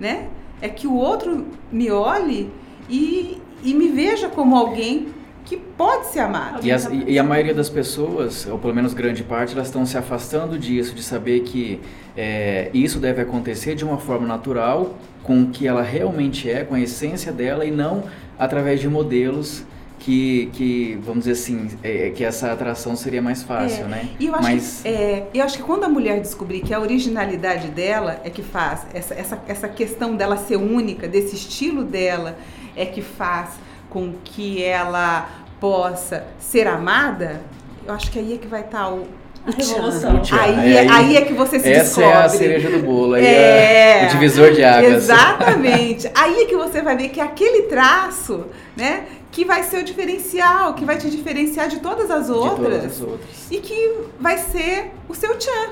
[0.00, 0.28] né?
[0.62, 2.50] É que o outro me olhe
[2.88, 5.08] e, e me veja como alguém
[5.48, 6.64] que pode ser amado.
[6.64, 9.96] E, as, e, a maioria das pessoas, ou pelo menos grande parte, elas estão se
[9.96, 11.80] afastando disso, de saber que
[12.14, 16.74] é, isso deve acontecer de uma forma natural, com o que ela realmente é, com
[16.74, 18.04] a essência dela, e não
[18.38, 19.64] através de modelos
[19.98, 24.08] que, que vamos dizer assim, é, que essa atração seria mais fácil, é, né?
[24.20, 24.80] E eu acho, Mas...
[24.82, 28.42] que, é, eu acho que quando a mulher descobrir que a originalidade dela é que
[28.42, 32.36] faz, essa, essa, essa questão dela ser única, desse estilo dela,
[32.76, 33.50] é que faz
[33.90, 35.28] com que ela
[35.60, 37.40] possa ser amada,
[37.86, 39.06] eu acho que aí é que vai estar tá o,
[39.46, 40.20] A revolução.
[40.20, 40.36] Tchan.
[40.40, 42.10] Aí, É, aí- aí é que você se Essa descobre.
[42.10, 44.02] é a cereja do bolo, aí É.
[44.02, 44.92] é o divisor de águas.
[45.04, 46.10] Exatamente.
[46.14, 48.44] Aí é que você vai ver que aquele traço,
[48.76, 52.58] né, que vai ser o diferencial, que vai te diferenciar de todas as De outras.
[52.58, 53.28] todas as outras.
[53.50, 55.70] E que vai ser o seu tchan.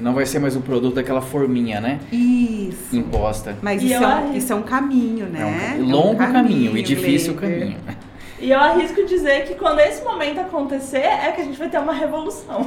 [0.00, 2.00] Não vai ser mais um produto daquela forminha, né?
[2.12, 2.94] Isso.
[2.94, 3.56] Imposta.
[3.62, 5.58] Mas isso eu é, um, arrisco- isso é um caminho, É um né?
[5.70, 7.76] ca- É um longo caminho, e difícil caminho.
[8.38, 11.78] E eu arrisco dizer que quando esse momento acontecer, é que a gente vai ter
[11.78, 12.66] uma revolução.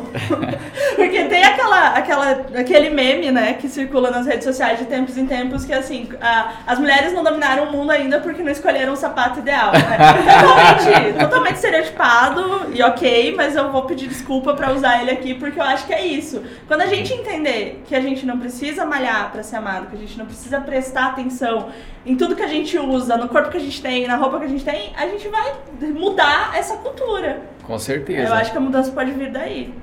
[0.95, 5.27] Porque tem aquela, aquela, aquele meme, né, que circula nas redes sociais de tempos em
[5.27, 8.95] tempos, que assim, a- as mulheres não dominaram o mundo ainda porque não escolheram o
[8.95, 9.71] sapato ideal.
[9.71, 9.97] Né?
[10.41, 15.60] Totalmente, totalmente estereotipado e ok, mas eu vou pedir desculpa pra usar ele aqui porque
[15.60, 16.41] eu acho que é isso.
[16.67, 19.99] Quando a gente entender que a gente não precisa malhar pra ser amado, que a
[19.99, 21.69] gente não precisa prestar atenção
[22.05, 24.45] em tudo que a gente usa, no corpo que a gente tem, na roupa que
[24.45, 27.41] a gente tem, a gente vai mudar essa cultura.
[27.63, 28.29] Com certeza.
[28.29, 29.73] Eu acho que a mudança pode vir daí.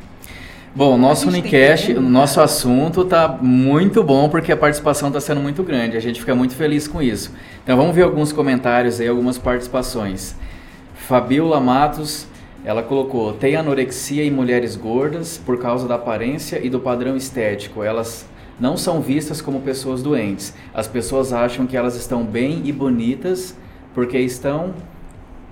[0.75, 5.41] Bom, o nosso Unicast, o nosso assunto tá muito bom porque a participação está sendo
[5.41, 5.97] muito grande.
[5.97, 7.33] A gente fica muito feliz com isso.
[7.65, 10.37] Então vamos ver alguns comentários aí, algumas participações.
[10.95, 12.27] Fabiola Matos,
[12.63, 17.83] ela colocou: tem anorexia em mulheres gordas por causa da aparência e do padrão estético.
[17.83, 18.27] Elas
[18.61, 20.53] não são vistas como pessoas doentes.
[20.75, 23.57] As pessoas acham que elas estão bem e bonitas
[23.95, 24.75] porque estão.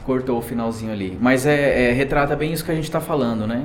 [0.04, 1.16] Cortou o finalzinho ali.
[1.20, 3.64] Mas é, é- retrata bem isso que a gente está falando, né?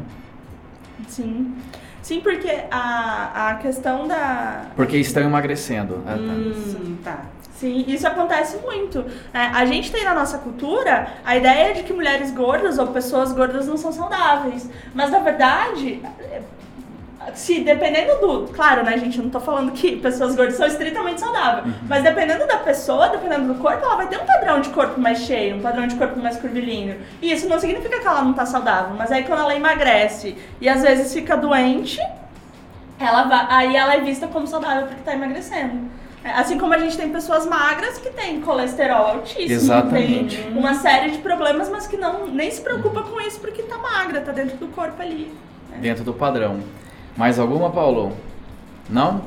[1.07, 1.55] Sim.
[2.01, 4.65] Sim, porque a, a questão da.
[4.75, 6.01] Porque estão emagrecendo.
[6.07, 6.17] Ah, tá.
[6.17, 7.25] Hum, tá.
[7.53, 9.03] Sim, isso acontece muito.
[9.33, 13.33] É, a gente tem na nossa cultura a ideia de que mulheres gordas ou pessoas
[13.33, 14.69] gordas não são saudáveis.
[14.93, 16.01] Mas na verdade,
[17.35, 18.53] se dependendo do.
[18.53, 19.17] Claro, né, gente?
[19.17, 21.75] Eu não tô falando que pessoas gordas são estritamente saudáveis.
[21.87, 25.19] Mas dependendo da pessoa, dependendo do corpo, ela vai ter um padrão de corpo mais
[25.19, 26.97] cheio, um padrão de corpo mais curvilíneo.
[27.21, 28.95] E isso não significa que ela não tá saudável.
[28.97, 31.99] Mas aí quando ela emagrece e às vezes fica doente,
[32.99, 35.89] ela vai, aí ela é vista como saudável porque tá emagrecendo.
[36.23, 40.37] É, Assim como a gente tem pessoas magras que têm colesterol altíssimo, Exatamente.
[40.37, 43.77] tem uma série de problemas, mas que não nem se preocupa com isso porque tá
[43.77, 45.33] magra, tá dentro do corpo ali.
[45.77, 46.59] Dentro do padrão.
[47.19, 48.13] Mais alguma, Paulo?
[48.89, 49.23] Não?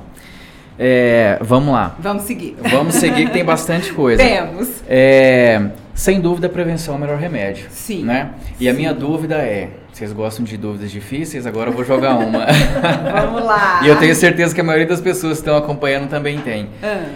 [0.78, 1.94] É, vamos lá.
[1.98, 2.57] Vamos seguir.
[2.70, 4.22] Vamos seguir que tem bastante coisa.
[4.22, 4.83] Temos.
[4.88, 5.61] É,
[5.94, 7.66] sem dúvida, a prevenção é o melhor remédio.
[7.68, 8.02] Sim.
[8.05, 8.31] Né?
[8.59, 11.46] E a minha dúvida é: vocês gostam de dúvidas difíceis?
[11.46, 12.46] Agora eu vou jogar uma.
[13.26, 13.83] Vamos lá.
[13.85, 16.70] e eu tenho certeza que a maioria das pessoas que estão acompanhando também tem.
[16.83, 17.11] Ah,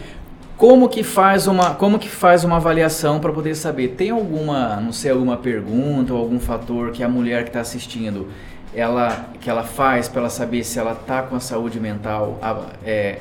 [0.59, 3.95] Como que faz uma, como que faz uma avaliação para poder saber?
[3.97, 8.29] Tem alguma, não sei, alguma pergunta ou algum fator que a mulher que está assistindo,
[8.77, 12.39] ela, que ela faz para ela saber se ela está com a saúde mental
[12.85, 13.21] é,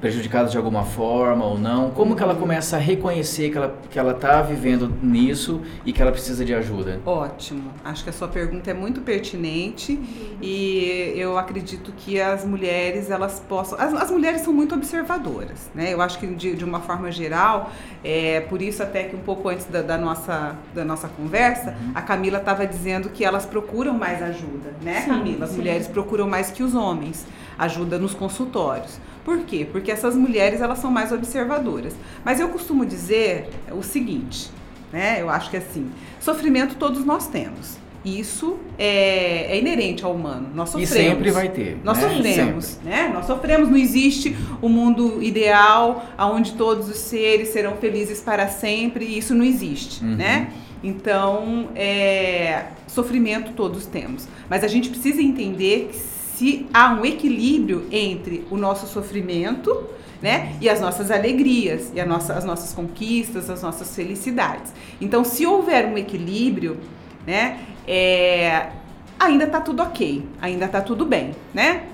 [0.00, 1.90] prejudicada de alguma forma ou não?
[1.90, 6.00] Como que ela começa a reconhecer que ela que ela está vivendo nisso e que
[6.00, 7.00] ela precisa de ajuda?
[7.04, 7.70] Ótimo.
[7.84, 10.00] Acho que a sua pergunta é muito pertinente
[10.40, 13.78] e eu acredito que as mulheres elas possam.
[13.78, 15.92] As, as mulheres são muito observadoras, né?
[15.92, 17.70] Eu acho que de, de uma forma geral,
[18.02, 22.00] é por isso até que um pouco antes da, da nossa da nossa conversa, a
[22.00, 25.44] Camila estava dizendo que elas procuram mais ajuda, né, Sim, Camila?
[25.44, 25.56] As sim.
[25.58, 27.26] mulheres procuram mais que os homens
[27.58, 28.98] ajuda nos consultórios.
[29.24, 29.66] Por quê?
[29.70, 31.94] Porque essas mulheres elas são mais observadoras.
[32.24, 34.50] Mas eu costumo dizer o seguinte,
[34.92, 35.18] né?
[35.20, 37.78] Eu acho que assim, sofrimento todos nós temos.
[38.02, 40.48] Isso é, é inerente ao humano.
[40.54, 41.12] Nós E sofremos.
[41.12, 41.78] sempre vai ter.
[41.84, 42.08] Nós né?
[42.08, 42.88] sofremos, Sempre.
[42.88, 43.10] né?
[43.12, 43.68] Nós sofremos.
[43.68, 49.04] Não existe o mundo ideal onde todos os seres serão felizes para sempre.
[49.04, 50.16] Isso não existe, Uhum.
[50.16, 50.50] né?
[50.82, 54.26] Então, é, sofrimento todos temos.
[54.48, 55.98] Mas a gente precisa entender que
[56.40, 59.84] se há um equilíbrio entre o nosso sofrimento,
[60.22, 64.72] né, e as nossas alegrias, e nossa, as nossas conquistas, as nossas felicidades.
[65.02, 66.78] Então, se houver um equilíbrio,
[67.26, 68.70] né, é,
[69.18, 71.84] ainda tá tudo ok, ainda tá tudo bem, né?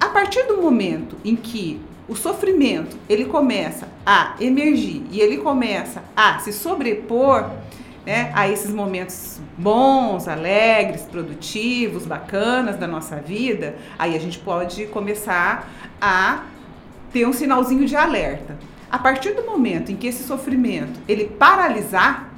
[0.00, 1.78] A partir do momento em que
[2.08, 7.50] o sofrimento ele começa a emergir e ele começa a se sobrepor
[8.06, 14.86] né, a esses momentos bons, alegres, produtivos, bacanas da nossa vida, aí a gente pode
[14.86, 16.42] começar a
[17.12, 18.58] ter um sinalzinho de alerta.
[18.90, 22.28] A partir do momento em que esse sofrimento ele paralisar,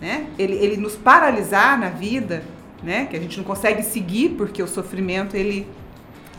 [0.00, 2.42] né, ele, ele nos paralisar na vida,
[2.82, 5.66] né, que a gente não consegue seguir porque o sofrimento ele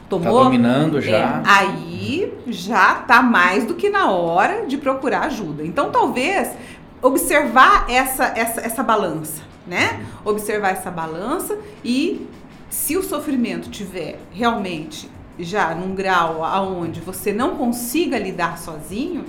[0.10, 1.17] Tá tomou dominando já.
[1.17, 5.63] é, aí já tá mais do que na hora de procurar ajuda.
[5.63, 6.49] Então, talvez
[7.01, 10.05] observar essa, essa, essa balança, né?
[10.23, 12.27] Observar essa balança e
[12.69, 19.25] se o sofrimento tiver realmente já num grau aonde você não consiga lidar sozinho,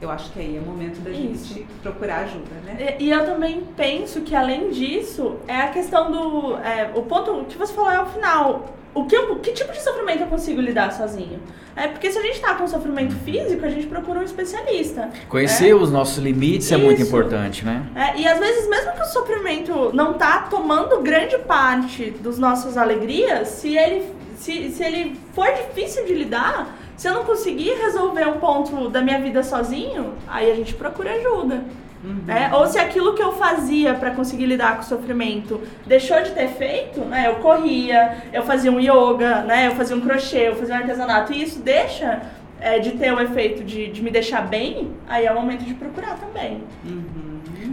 [0.00, 1.54] eu acho que aí é o momento da Isso.
[1.54, 2.96] gente procurar ajuda, né?
[2.98, 6.56] E, e eu também penso que além disso, é a questão do.
[6.58, 8.76] é, o ponto que você falou é o final.
[8.94, 11.40] O que, eu, que tipo de sofrimento eu consigo lidar sozinho?
[11.76, 15.10] É porque se a gente está com sofrimento físico, a gente procura um especialista.
[15.28, 15.74] Conhecer é.
[15.74, 17.08] os nossos limites é muito Isso.
[17.08, 17.86] importante, né?
[17.94, 22.76] É, e às vezes, mesmo que o sofrimento não tá tomando grande parte dos nossas
[22.76, 28.26] alegrias, se ele, se, se ele for difícil de lidar, se eu não conseguir resolver
[28.26, 31.62] um ponto da minha vida sozinho, aí a gente procura ajuda.
[32.02, 32.50] Né?
[32.54, 36.44] Ou se aquilo que eu fazia para conseguir lidar com o sofrimento deixou de ter
[36.44, 37.26] efeito, né?
[37.26, 39.66] Eu corria, eu fazia um yoga, né?
[39.66, 42.22] Eu fazia um crochê, eu fazia um artesanato, e isso deixa
[42.60, 45.74] é, de ter o efeito de, de me deixar bem, aí é o momento de
[45.74, 46.62] procurar também.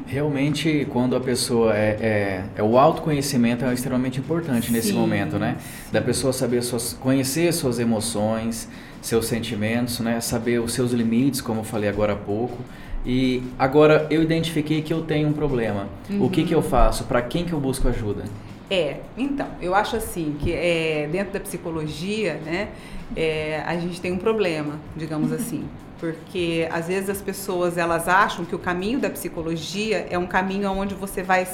[0.08, 4.94] Realmente, quando a pessoa é, é, é o autoconhecimento é extremamente importante nesse Sim.
[4.94, 5.58] momento, né?
[5.92, 8.70] Da pessoa saber suas, conhecer suas emoções,
[9.02, 10.20] seus sentimentos, né?
[10.20, 12.58] Saber os seus limites, como eu falei agora há pouco.
[13.06, 15.88] E agora eu identifiquei que eu tenho um problema.
[16.20, 17.04] O que que eu faço?
[17.04, 18.24] Para quem que eu busco ajuda?
[18.70, 22.70] É, então, eu acho assim que é, dentro da psicologia, né,
[23.15, 25.65] é, a gente tem um problema, digamos assim,
[26.00, 30.70] porque às vezes as pessoas elas acham que o caminho da psicologia é um caminho
[30.72, 31.48] onde você vai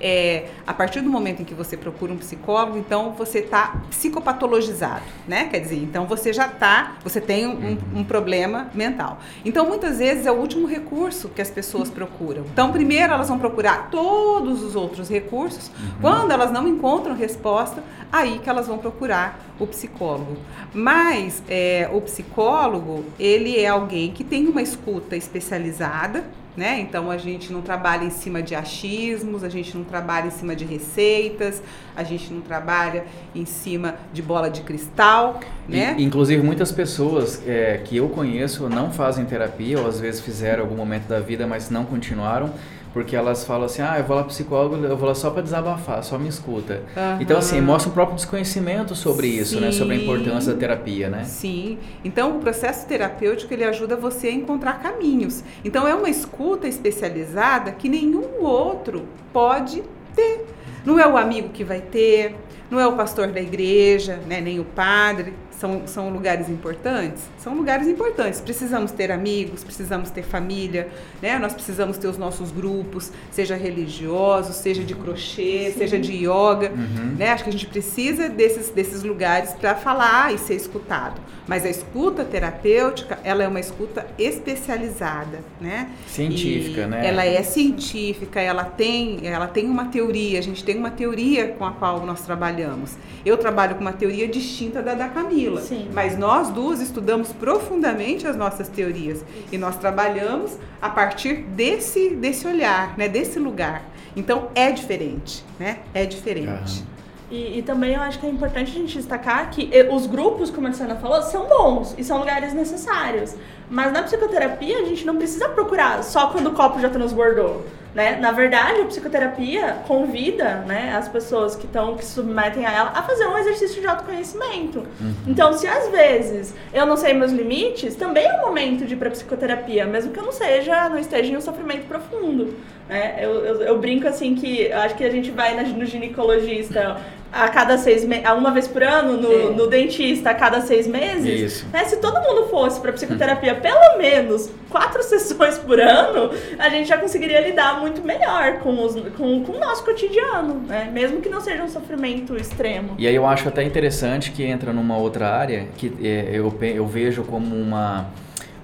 [0.00, 5.02] é, a partir do momento em que você procura um psicólogo, então você está psicopatologizado,
[5.26, 5.48] né?
[5.48, 9.18] Quer dizer, então você já está, você tem um, um problema mental.
[9.44, 12.44] Então muitas vezes é o último recurso que as pessoas procuram.
[12.52, 15.70] Então primeiro elas vão procurar todos os outros recursos.
[16.00, 20.36] Quando elas não encontram resposta, aí que elas vão procurar o psicólogo.
[20.72, 26.24] Mas é, o psicólogo ele é alguém que tem uma escuta especializada
[26.58, 26.80] né?
[26.80, 30.56] Então a gente não trabalha em cima de achismos, a gente não trabalha em cima
[30.56, 31.62] de receitas,
[31.96, 35.94] a gente não trabalha em cima de bola de cristal, né?
[35.96, 40.64] E, inclusive, muitas pessoas é, que eu conheço não fazem terapia, ou às vezes fizeram
[40.64, 42.50] algum momento da vida, mas não continuaram,
[42.92, 45.42] porque elas falam assim: ah, eu vou lá pro psicólogo, eu vou lá só para
[45.42, 46.82] desabafar, só me escuta.
[46.96, 47.18] Aham.
[47.20, 49.72] Então, assim, mostra um próprio desconhecimento sobre isso, né?
[49.72, 50.04] Sobre a Sim.
[50.04, 51.24] importância da terapia, né?
[51.24, 51.78] Sim.
[52.04, 55.42] Então o processo terapêutico ele ajuda você a encontrar caminhos.
[55.64, 59.82] Então é uma escuta especializada que nenhum outro pode
[60.14, 60.46] ter.
[60.84, 62.36] Não é o amigo que vai ter,
[62.70, 65.34] não é o pastor da igreja, né, nem o padre.
[65.58, 67.24] São, são lugares importantes?
[67.38, 68.40] São lugares importantes.
[68.40, 70.88] Precisamos ter amigos, precisamos ter família,
[71.20, 71.36] né?
[71.38, 76.70] Nós precisamos ter os nossos grupos, seja religiosos, seja de crochê, seja de yoga,
[77.18, 77.30] né?
[77.30, 81.20] Acho que a gente precisa desses, desses lugares para falar e ser escutado.
[81.48, 85.90] Mas a escuta terapêutica, ela é uma escuta especializada, né?
[86.06, 87.06] Científica, E né?
[87.08, 91.64] Ela é científica, ela tem, ela tem uma teoria, a gente tem uma teoria com
[91.64, 92.92] a qual nós trabalhamos.
[93.24, 95.88] Eu trabalho com uma teoria distinta da da Camila, Sim.
[95.92, 102.46] mas nós duas estudamos profundamente as nossas teorias e nós trabalhamos a partir desse desse
[102.46, 103.82] olhar, né, desse lugar.
[104.16, 105.78] Então é diferente, né?
[105.94, 106.80] É diferente.
[106.80, 106.98] Aham.
[107.30, 110.50] E, e também eu acho que é importante a gente destacar que eh, os grupos,
[110.50, 113.34] como a Luciana falou, são bons e são lugares necessários.
[113.70, 117.64] Mas na psicoterapia a gente não precisa procurar só quando o copo já transbordou.
[117.94, 118.16] Né?
[118.20, 122.92] Na verdade, a psicoterapia convida né, as pessoas que estão que se submetem a ela
[122.94, 124.84] a fazer um exercício de autoconhecimento.
[125.26, 128.96] Então, se às vezes eu não sei meus limites, também é o momento de ir
[128.96, 132.54] para psicoterapia, mesmo que eu não seja, não esteja em um sofrimento profundo.
[132.88, 133.16] Né?
[133.20, 137.00] Eu, eu, eu brinco assim que acho que a gente vai na- no ginecologista
[137.32, 139.50] a cada seis meses, uma vez por ano, no, É.
[139.50, 141.40] no dentista a cada seis meses.
[141.52, 141.66] Isso.
[141.72, 141.84] Né?
[141.84, 146.96] Se todo mundo fosse para psicoterapia pelo menos quatro sessões por ano, a gente já
[146.96, 150.90] conseguiria lidar muito melhor com, os, com, com o nosso cotidiano, né?
[150.92, 152.94] mesmo que não seja um sofrimento extremo.
[152.98, 156.86] E aí eu acho até interessante que entra numa outra área que é, eu, eu
[156.86, 158.06] vejo como uma,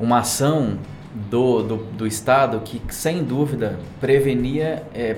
[0.01, 0.79] uma ação
[1.15, 5.17] do, do, do Estado que, sem dúvida, prevenia, é,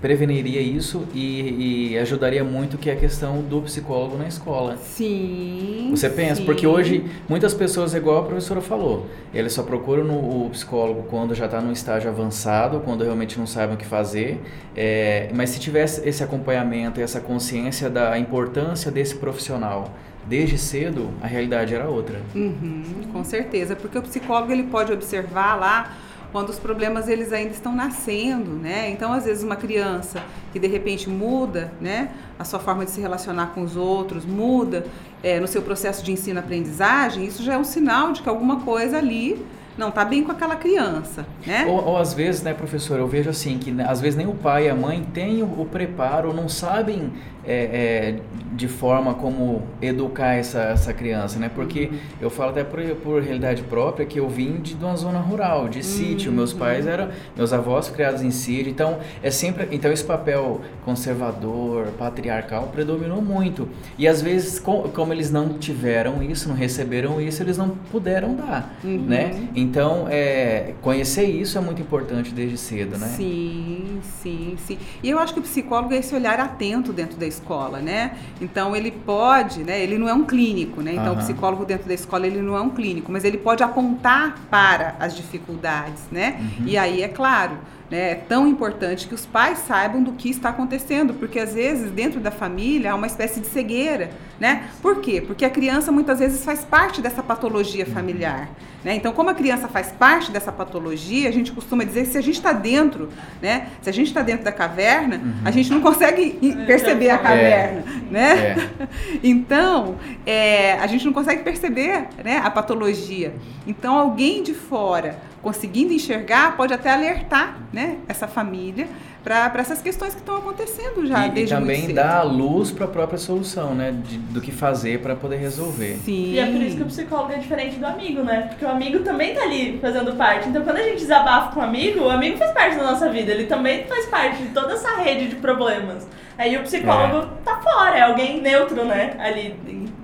[0.00, 4.76] preveniria isso e, e ajudaria muito que é a questão do psicólogo na escola.
[4.78, 5.88] Sim.
[5.90, 6.44] Você pensa, sim.
[6.44, 11.34] porque hoje muitas pessoas, igual a professora falou, eles só procuram no, o psicólogo quando
[11.34, 14.40] já está num estágio avançado, quando realmente não sabem o que fazer.
[14.74, 19.92] É, mas se tivesse esse acompanhamento e essa consciência da importância desse profissional
[20.26, 22.20] desde cedo, a realidade era outra.
[22.34, 22.82] Uhum,
[23.12, 25.96] com certeza, porque o psicólogo ele pode observar lá
[26.32, 28.90] quando os problemas eles ainda estão nascendo, né?
[28.90, 33.00] Então, às vezes uma criança que de repente muda, né, a sua forma de se
[33.00, 34.86] relacionar com os outros, muda
[35.22, 38.98] é, no seu processo de ensino-aprendizagem, isso já é um sinal de que alguma coisa
[38.98, 39.44] ali
[39.80, 41.64] não tá bem com aquela criança, né?
[41.66, 44.34] Ou, ou às vezes, né, professor, eu vejo assim que né, às vezes nem o
[44.34, 47.10] pai e a mãe têm o, o preparo, não sabem
[47.46, 48.14] é, é,
[48.54, 51.50] de forma como educar essa, essa criança, né?
[51.52, 51.98] Porque Uhum.
[52.20, 55.66] eu falo até por, por realidade própria que eu vim de, de uma zona rural,
[55.68, 56.30] de sítio.
[56.30, 56.92] Meus pais Uhum.
[56.92, 63.22] eram, meus avós criados em sítio, então é sempre, então esse papel conservador, patriarcal predominou
[63.22, 63.68] muito.
[63.98, 68.34] E às vezes, com- como eles não tiveram isso, não receberam isso, eles não puderam
[68.34, 69.04] dar, Uhum.
[69.08, 69.48] né?
[69.56, 69.69] Então,
[70.08, 73.06] é, conhecer isso é muito importante desde cedo, né?
[73.08, 74.78] Sim, sim, sim.
[75.02, 78.16] E eu acho que o psicólogo é esse olhar atento dentro da escola, né?
[78.40, 79.80] Então ele pode, né?
[79.80, 80.92] Ele não é um clínico, né?
[80.92, 81.18] Então o Aham.
[81.18, 85.16] psicólogo dentro da escola ele não é um clínico, mas ele pode apontar para as
[85.16, 86.38] dificuldades, né?
[86.40, 86.66] Uhum.
[86.66, 87.58] E aí é claro.
[87.90, 91.90] Né, é tão importante que os pais saibam do que está acontecendo, porque às vezes
[91.90, 94.68] dentro da família há uma espécie de cegueira, né?
[94.80, 95.20] Por quê?
[95.20, 98.48] Porque a criança muitas vezes faz parte dessa patologia familiar,
[98.84, 98.94] né?
[98.94, 102.20] Então, como a criança faz parte dessa patologia, a gente costuma dizer que se a
[102.22, 103.08] gente está dentro,
[103.42, 103.66] né?
[103.82, 107.84] Se a gente está dentro da caverna, a gente não consegue i- perceber a caverna,
[108.08, 108.32] né?
[108.78, 108.88] É.
[109.22, 113.34] Então, é, a gente não consegue perceber né, a patologia.
[113.66, 118.86] Então, alguém de fora conseguindo enxergar pode até alertar né, essa família
[119.22, 122.86] para essas questões que estão acontecendo já e, e desde muito também dar luz para
[122.86, 123.92] a própria solução, né?
[123.92, 125.98] De- do que fazer para poder resolver.
[126.04, 126.32] Sim.
[126.32, 128.46] E é por isso que o psicólogo é diferente do amigo, né?
[128.48, 130.48] Porque o amigo também tá ali fazendo parte.
[130.48, 133.30] Então quando a gente desabafa com o amigo, o amigo faz parte da nossa vida.
[133.30, 136.08] Ele também faz parte de toda essa rede de problemas.
[136.38, 139.16] Aí o psicólogo tá fora, é alguém neutro, né?
[139.18, 139.54] Ali.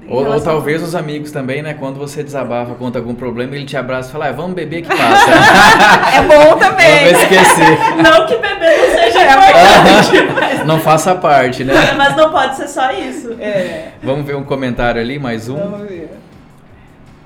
[0.09, 1.75] Ou, ou talvez os amigos também, né?
[1.75, 4.89] Quando você desabafa, conta algum problema, ele te abraça e fala, ah, vamos beber que
[4.89, 5.31] passa.
[6.17, 7.13] É bom também.
[7.13, 7.79] Vamos esquecer.
[8.03, 11.75] Não que beber não seja É importante, mas, Não faça parte, né?
[11.97, 13.33] mas não pode ser só isso.
[13.41, 15.57] É, Vamos ver um comentário ali, mais um.
[15.57, 16.11] vamos ver.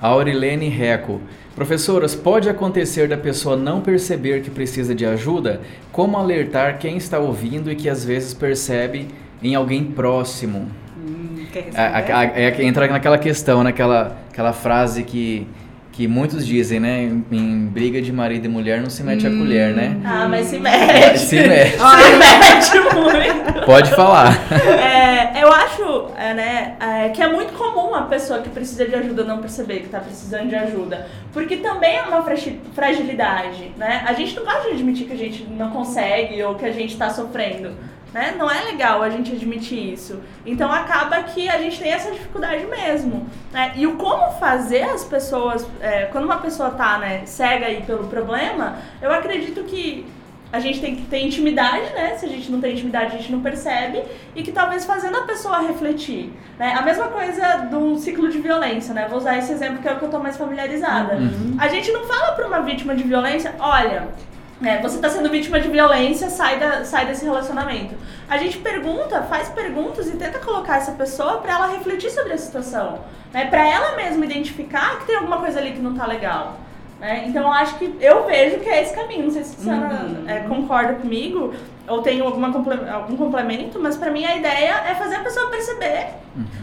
[0.01, 1.21] Aurilene Reco.
[1.55, 5.61] Professoras, pode acontecer da pessoa não perceber que precisa de ajuda?
[5.91, 9.09] Como alertar quem está ouvindo e que às vezes percebe
[9.43, 10.71] em alguém próximo?
[11.59, 15.47] É que entra naquela questão, naquela aquela frase que,
[15.91, 17.03] que muitos dizem, né?
[17.03, 19.97] Em, em briga de marido e mulher não se mete a colher, né?
[20.05, 21.19] Ah, mas se mete.
[21.19, 21.77] Se mete.
[22.61, 23.65] Se mete muito.
[23.65, 24.33] Pode falar.
[24.51, 28.95] É, eu acho é, né, é, que é muito comum a pessoa que precisa de
[28.95, 31.07] ajuda não perceber que está precisando de ajuda.
[31.33, 34.03] Porque também é uma fragi- fragilidade, né?
[34.07, 36.93] A gente não gosta de admitir que a gente não consegue ou que a gente
[36.93, 37.71] está sofrendo.
[38.13, 38.35] Né?
[38.37, 40.19] Não é legal a gente admitir isso.
[40.45, 43.25] Então acaba que a gente tem essa dificuldade mesmo.
[43.51, 43.73] Né?
[43.75, 45.65] E o como fazer as pessoas.
[45.79, 50.05] é, quando uma pessoa tá né, cega aí pelo problema, eu acredito que
[50.51, 52.17] a gente tem que ter intimidade, né?
[52.17, 54.03] Se a gente não tem intimidade, a gente não percebe.
[54.35, 56.33] E que talvez fazendo a pessoa refletir.
[56.59, 56.75] Né?
[56.77, 59.07] A mesma coisa um ciclo de violência, né?
[59.09, 61.17] Vou usar esse exemplo que é o que eu tô mais familiarizada.
[61.57, 64.09] A gente não fala pra uma vítima de violência, olha.
[64.61, 67.95] Né, você está sendo vítima de violência, sai, da, sai desse relacionamento.
[68.29, 72.37] A gente pergunta, faz perguntas e tenta colocar essa pessoa para ela refletir sobre a
[72.37, 72.99] situação.
[73.33, 76.59] Né, para ela mesma identificar que tem alguma coisa ali que não tá legal.
[76.99, 77.23] né?
[77.27, 79.23] Então eu acho que eu vejo que é esse caminho.
[79.23, 80.29] Não sei se a Ana Uhum.
[80.29, 81.53] é, concorda comigo
[81.87, 82.47] ou tem alguma
[82.93, 86.07] algum complemento, mas para mim a ideia é fazer a pessoa perceber,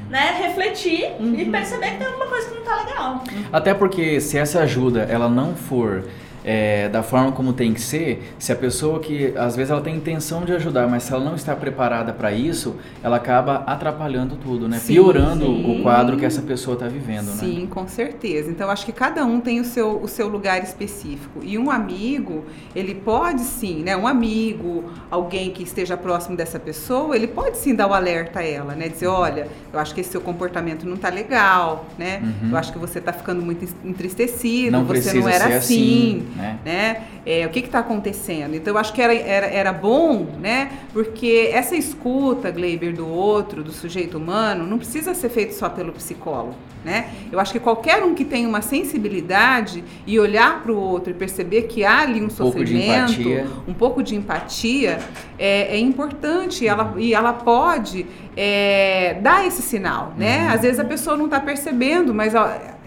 [0.08, 3.24] né, refletir e perceber que tem alguma coisa que não tá legal.
[3.52, 6.04] Até porque se essa ajuda ela não for
[6.50, 9.94] é, da forma como tem que ser, se a pessoa que às vezes ela tem
[9.94, 14.66] intenção de ajudar, mas se ela não está preparada para isso, ela acaba atrapalhando tudo,
[14.66, 14.78] né?
[14.78, 15.78] Sim, Piorando sim.
[15.78, 17.36] o quadro que essa pessoa está vivendo, né?
[17.36, 18.50] Sim, com certeza.
[18.50, 21.40] Então, acho que cada um tem o seu, o seu lugar específico.
[21.42, 23.94] E um amigo, ele pode sim, né?
[23.94, 28.42] Um amigo, alguém que esteja próximo dessa pessoa, ele pode sim dar o alerta a
[28.42, 28.88] ela, né?
[28.88, 32.22] Dizer, olha, eu acho que esse seu comportamento não tá legal, né?
[32.42, 32.50] Uhum.
[32.52, 36.22] Eu acho que você tá ficando muito en- entristecido, Não você não era ser assim,
[36.38, 36.58] né?
[36.64, 37.02] né?
[37.26, 38.54] É, o que está acontecendo?
[38.54, 40.70] Então, eu acho que era, era, era bom, né?
[40.92, 45.92] Porque essa escuta, Gleiber, do outro, do sujeito humano, não precisa ser feito só pelo
[45.92, 46.54] psicólogo,
[46.88, 47.10] né?
[47.30, 51.14] Eu acho que qualquer um que tem uma sensibilidade e olhar para o outro e
[51.14, 53.20] perceber que há ali um, de sofrimento,
[53.68, 54.98] um pouco de empatia,
[55.38, 60.46] é, é importante e ela, e ela pode é, dar esse sinal, né?
[60.46, 60.54] Uhum.
[60.54, 62.32] Às vezes a pessoa não está percebendo, mas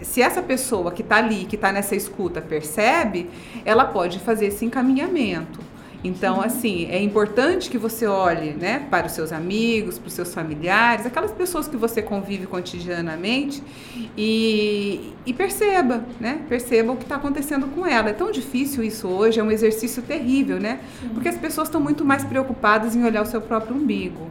[0.00, 3.30] se essa pessoa que está ali, que está nessa escuta, percebe,
[3.64, 5.60] ela pode fazer esse encaminhamento.
[6.04, 10.34] Então, assim, é importante que você olhe né, para os seus amigos, para os seus
[10.34, 13.62] familiares, aquelas pessoas que você convive cotidianamente
[14.16, 16.40] e, e perceba, né?
[16.48, 18.10] Perceba o que está acontecendo com ela.
[18.10, 20.80] É tão difícil isso hoje, é um exercício terrível, né?
[21.14, 24.28] Porque as pessoas estão muito mais preocupadas em olhar o seu próprio umbigo.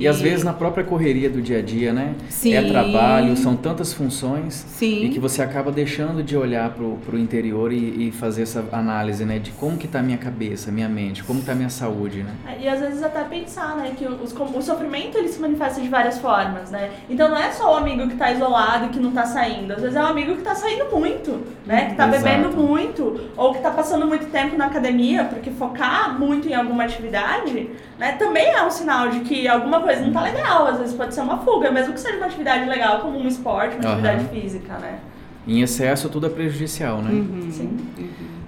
[0.00, 2.14] E às vezes na própria correria do dia a dia, né?
[2.30, 2.54] Sim.
[2.54, 5.04] É trabalho, são tantas funções Sim.
[5.04, 9.24] e que você acaba deixando de olhar pro, pro interior e, e fazer essa análise,
[9.26, 9.38] né?
[9.38, 12.32] De como que tá a minha cabeça, minha mente, como tá a minha saúde, né?
[12.46, 15.88] É, E às vezes até pensar, né, que os, o sofrimento ele se manifesta de
[15.88, 16.90] várias formas, né?
[17.08, 19.82] Então não é só o amigo que tá isolado e que não tá saindo, às
[19.82, 21.90] vezes é um amigo que tá saindo muito, né?
[21.90, 22.22] Que tá Exato.
[22.24, 26.84] bebendo muito, ou que tá passando muito tempo na academia, porque focar muito em alguma
[26.84, 27.68] atividade,
[28.00, 31.14] né, também é um sinal de que alguma coisa não tá legal, às vezes pode
[31.14, 33.92] ser uma fuga, mesmo que seja uma atividade legal, como um esporte, uma Aham.
[33.92, 34.98] atividade física, né?
[35.46, 37.10] Em excesso tudo é prejudicial, né?
[37.10, 37.50] Uhum.
[37.50, 37.76] Sim.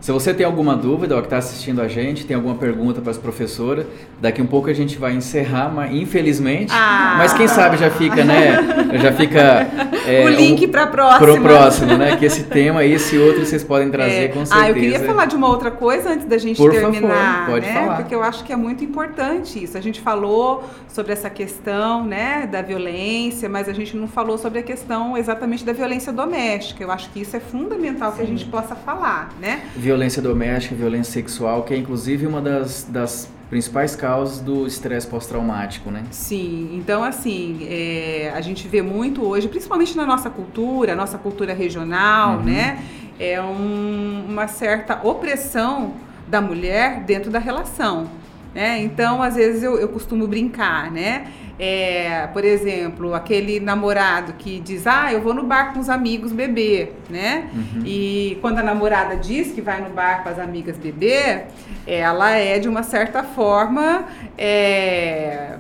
[0.03, 3.13] Se você tem alguma dúvida, ó, que está assistindo a gente, tem alguma pergunta para
[3.13, 3.87] as professoras,
[4.21, 7.15] daqui um pouco a gente vai encerrar, mas infelizmente, Ah.
[7.19, 8.99] mas quem sabe já fica, né?
[9.01, 9.65] Já fica
[10.05, 11.19] é, o link um, para próxima.
[11.21, 12.17] pro próximo, né?
[12.17, 14.29] Que esse tema, esse outro vocês podem trazer É.
[14.29, 14.55] com certeza.
[14.67, 17.65] Ah, eu queria falar de uma outra coisa antes da gente Por favor, terminar, pode
[17.65, 17.73] né?
[17.73, 17.97] falar.
[17.99, 19.79] Porque eu acho que é muito importante isso.
[19.79, 24.59] A gente falou sobre essa questão, né, da violência, mas a gente não falou sobre
[24.59, 26.83] a questão exatamente da violência doméstica.
[26.83, 29.61] Eu acho que isso é fundamental que a gente possa falar, né?
[29.93, 35.91] Violência doméstica, violência sexual, que é inclusive uma das, das principais causas do estresse pós-traumático,
[35.91, 36.03] né?
[36.11, 41.53] Sim, então assim, é, a gente vê muito hoje, principalmente na nossa cultura, nossa cultura
[41.53, 42.43] regional, Uhum.
[42.45, 42.83] né?
[43.21, 45.93] É um- uma certa opressão
[46.27, 48.09] da mulher dentro da relação.
[48.55, 48.81] Né?
[48.83, 51.27] Então, às vezes eu, eu costumo brincar, né?
[51.59, 56.33] É, por exemplo, aquele namorado que diz, ah, eu vou no bar com os amigos
[56.33, 57.49] beber, né?
[57.55, 57.83] Uhum.
[57.87, 61.47] E quando a namorada diz que vai no bar com as amigas beber,
[61.87, 64.05] ela é de uma certa forma
[64.37, 65.57] é,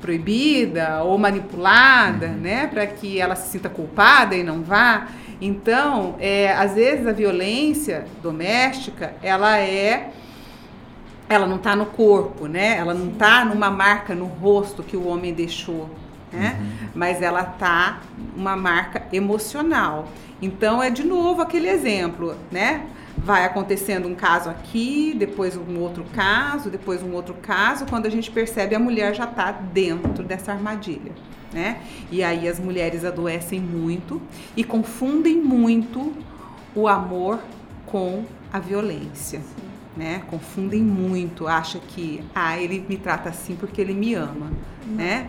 [0.00, 5.08] proibida ou manipulada, né, para que ela se sinta culpada e não vá.
[5.40, 10.10] Então, é, às vezes a violência doméstica, ela é
[11.28, 12.78] ela não está no corpo, né?
[12.78, 15.90] Ela não está numa marca no rosto que o homem deixou,
[16.32, 16.58] né?
[16.94, 18.00] Mas ela tá
[18.34, 20.08] uma marca emocional.
[20.40, 22.86] Então é de novo aquele exemplo, né?
[23.18, 28.10] Vai acontecendo um caso aqui, depois um outro caso, depois um outro caso, quando a
[28.10, 31.12] gente percebe a mulher já está dentro dessa armadilha,
[31.52, 31.82] né?
[32.10, 34.22] E aí as mulheres adoecem muito
[34.56, 36.14] e confundem muito
[36.74, 37.40] o amor
[37.84, 39.42] com a violência
[39.98, 40.22] né?
[40.30, 44.52] Confundem muito, acha que ah, ele me trata assim porque ele me ama,
[44.86, 45.26] né?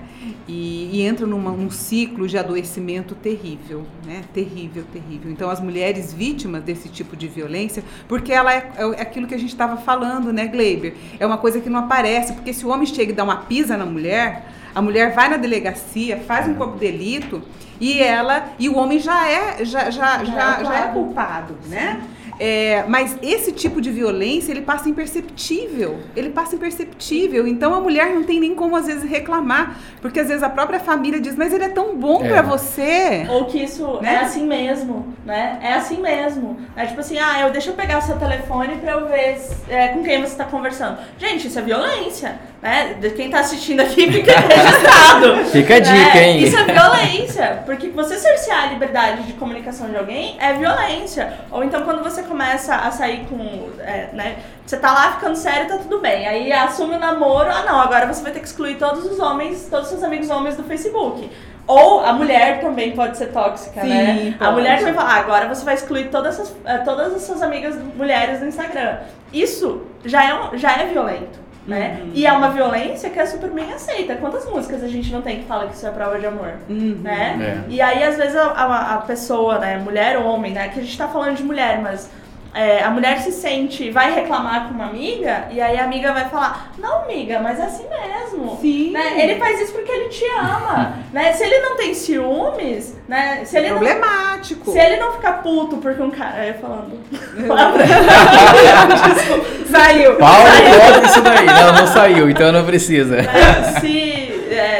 [0.47, 4.21] E, e entra numa, num ciclo de adoecimento terrível, né?
[4.31, 5.31] Terrível, terrível.
[5.31, 9.39] Então as mulheres vítimas desse tipo de violência, porque ela é, é aquilo que a
[9.39, 10.93] gente estava falando, né, Gleiber?
[11.19, 13.75] É uma coisa que não aparece, porque se o homem chega e dá uma pisa
[13.75, 17.41] na mulher, a mulher vai na delegacia, faz um corpo de delito
[17.81, 22.03] e ela e o homem já é já já, já, já é culpado, né?
[22.39, 25.99] É, mas esse tipo de violência, ele passa imperceptível.
[26.15, 27.45] Ele passa imperceptível.
[27.47, 29.77] Então a mulher não tem nem como, às vezes, reclamar.
[30.01, 32.29] Porque às vezes a própria família diz, mas ele é tão bom É.
[32.29, 33.25] pra você.
[33.29, 34.13] Ou que isso Né?
[34.13, 35.59] é assim mesmo, né?
[35.61, 36.57] É assim mesmo.
[36.75, 39.37] É tipo assim, ah, eu, deixa eu pegar o seu telefone pra eu ver
[39.67, 40.97] é, com quem você tá conversando.
[41.17, 42.95] Gente, isso é violência, né?
[43.15, 45.45] Quem tá assistindo aqui fica registrado.
[45.45, 46.29] Fica a dica, né?
[46.29, 46.43] hein?
[46.43, 47.63] Isso é violência.
[47.65, 51.33] Porque você cercear a liberdade de comunicação de alguém é violência.
[51.51, 54.37] Ou então quando você começa a sair com, é, né?
[54.65, 56.27] Você tá lá ficando sério, tá tudo bem.
[56.27, 59.67] Aí assume o namoro, ah não, agora você vai ter que excluir todos os homens,
[59.69, 61.29] todos os seus amigos homens do Facebook.
[61.65, 64.35] Ou a mulher também pode ser tóxica, Sim, né?
[64.39, 64.53] A pode.
[64.57, 67.75] mulher também fala, ah, agora você vai excluir todas, essas, eh, todas as suas amigas
[67.95, 68.97] mulheres do Instagram.
[69.31, 71.39] Isso já é, já é violento,
[71.69, 71.99] né?
[72.01, 72.11] Uhum.
[72.13, 74.15] E é uma violência que é super bem aceita.
[74.15, 76.53] Quantas músicas a gente não tem que fala que isso é prova de amor?
[76.69, 76.99] Uhum.
[77.01, 77.63] né?
[77.67, 77.71] É.
[77.71, 80.83] E aí, às vezes, a, a- a pessoa, né, mulher ou homem, né, que a
[80.83, 82.09] gente tá falando de mulher, mas
[82.53, 86.27] é, a mulher se sente, vai reclamar com uma amiga, e aí a amiga vai
[86.29, 88.57] falar, não, amiga, mas é assim mesmo.
[88.59, 88.91] Sim.
[88.91, 89.21] Né?
[89.23, 91.31] Ele faz isso porque ele te ama, né?
[91.33, 93.41] Se ele não tem ciúmes, né?
[93.45, 94.71] Se ele não Problemático.
[94.71, 96.45] se ele não ficar puto porque um cara.
[96.47, 96.99] Eu falando.
[99.69, 100.15] Saiu.
[100.15, 101.03] Paulo, Saiu.
[101.05, 101.45] isso daí.
[101.45, 103.17] Não, não saiu, então não precisa.
[103.17, 104.18] É, se,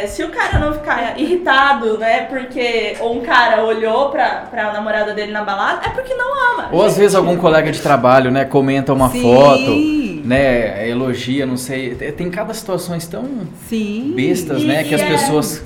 [0.04, 2.22] é, se o cara não ficar irritado, né?
[2.22, 2.96] Porque.
[3.00, 6.70] Ou um cara olhou pra, pra namorada dele na balada, é porque não ama.
[6.72, 9.22] Ou às vezes algum colega de trabalho, né, comenta uma Sim.
[9.22, 11.96] foto, né, elogia, não sei.
[11.96, 13.26] Tem cada situações tão
[13.68, 14.14] Sim.
[14.16, 15.64] bestas, E- né, que e as é- pessoas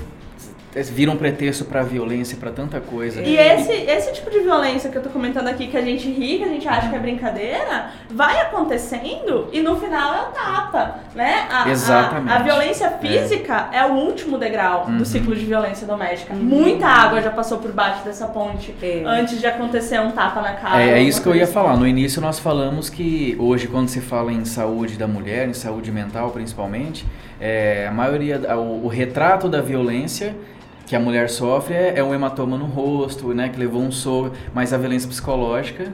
[0.90, 3.20] viram pretexto pra violência, pra tanta coisa.
[3.22, 6.38] E esse, esse tipo de violência que eu tô comentando aqui, que a gente ri,
[6.38, 11.00] que a gente acha que é brincadeira, vai acontecendo e no final é o tapa,
[11.14, 11.46] né?
[11.50, 12.32] A, a- Exatamente.
[12.32, 13.84] A, violência física é.
[13.84, 14.98] o último degrau Uhum.
[14.98, 16.34] do ciclo de violência doméstica.
[16.34, 19.02] Muita água já passou por baixo dessa ponte É.
[19.06, 20.82] antes de acontecer um tapa na cara.
[20.82, 21.70] É, é isso que eu ia coisa falar.
[21.72, 21.80] assim.
[21.80, 25.92] No início nós falamos que hoje, quando se fala em saúde da mulher, em saúde
[25.92, 27.04] mental principalmente,
[27.40, 30.34] é, a maioria, o, o, retrato da violência
[30.86, 34.32] que a mulher sofre é, é um hematoma no rosto, né, que levou um soco,
[34.52, 35.92] mas a violência psicológica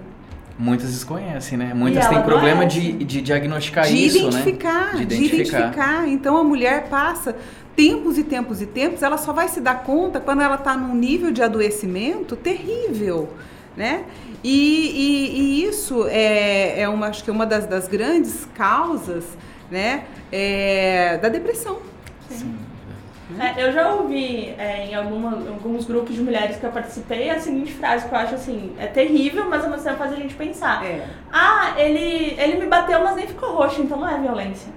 [0.59, 1.73] muitas desconhecem, né?
[1.75, 5.05] Muitas têm problema de, de diagnosticar de isso, identificar, né?
[5.05, 5.59] De identificar.
[5.59, 6.09] De identificar.
[6.09, 7.35] Então a mulher passa
[7.75, 10.95] tempos e tempos e tempos, ela só vai se dar conta quando ela está num
[10.95, 13.31] nível de adoecimento terrível,
[13.75, 14.05] né?
[14.45, 19.25] E, e, e isso é, é uma, acho que é uma das, das grandes causas,
[19.71, 21.79] né, é, da depressão.
[22.29, 22.55] Sim.
[23.39, 27.39] É, eu já ouvi é, em alguma, alguns grupos de mulheres que eu participei a
[27.39, 30.35] seguinte frase que eu acho assim, é terrível, mas ao mesmo tempo faz a gente
[30.35, 30.85] pensar.
[30.85, 31.05] É.
[31.33, 34.73] Ah, ele, ele me bateu, mas nem ficou roxo, então não é violência.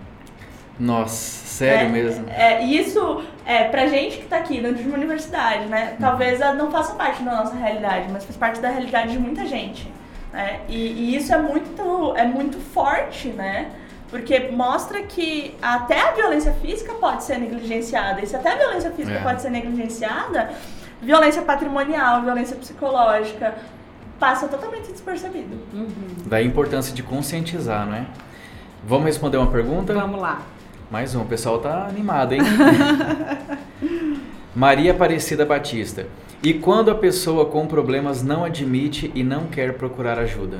[0.79, 2.25] Nossa, sério é, mesmo?
[2.29, 5.95] É, e isso, é, pra gente que tá aqui dentro de uma universidade, né?
[5.99, 9.87] Talvez não faça parte da nossa realidade, mas faz parte da realidade de muita gente.
[10.31, 10.61] Né?
[10.67, 13.67] E, e isso é muito, é muito forte, né?
[14.13, 18.21] Porque mostra que até a violência física pode ser negligenciada.
[18.21, 19.23] E se até a violência física é.
[19.23, 20.51] pode ser negligenciada,
[21.01, 23.55] violência patrimonial, violência psicológica,
[24.19, 25.57] passa totalmente despercebido.
[25.73, 25.87] Uhum.
[26.27, 28.05] Daí a importância de conscientizar, não é?
[28.85, 29.95] Vamos responder uma pergunta?
[29.95, 30.43] Vamos lá.
[30.91, 32.41] Mais um, o pessoal tá animado, hein?
[34.55, 36.05] Maria Aparecida Batista.
[36.43, 40.59] E quando a pessoa com problemas não admite e não quer procurar ajuda?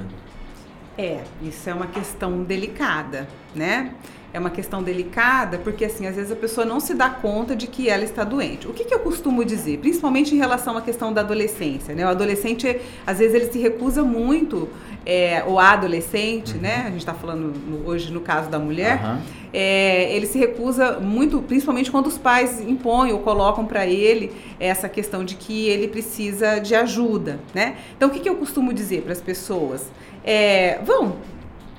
[0.98, 3.94] É, isso é uma questão delicada, né?
[4.32, 7.68] É uma questão delicada porque, assim, às vezes a pessoa não se dá conta de
[7.68, 8.68] que ela está doente.
[8.68, 9.78] O que, que eu costumo dizer?
[9.78, 12.04] Principalmente em relação à questão da adolescência, né?
[12.04, 14.68] O adolescente, às vezes, ele se recusa muito,
[15.06, 16.62] é, ou a adolescente, uhum.
[16.62, 16.84] né?
[16.86, 19.04] A gente está falando no, hoje no caso da mulher.
[19.04, 19.20] Uhum.
[19.54, 24.90] É, ele se recusa muito, principalmente quando os pais impõem ou colocam para ele essa
[24.90, 27.76] questão de que ele precisa de ajuda, né?
[27.96, 29.92] Então, o que, que eu costumo dizer para as pessoas?
[30.24, 31.18] É, vão,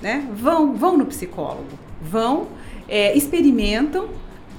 [0.00, 0.28] né?
[0.32, 2.48] Vão, vão no psicólogo, vão,
[2.88, 4.08] é, experimentam,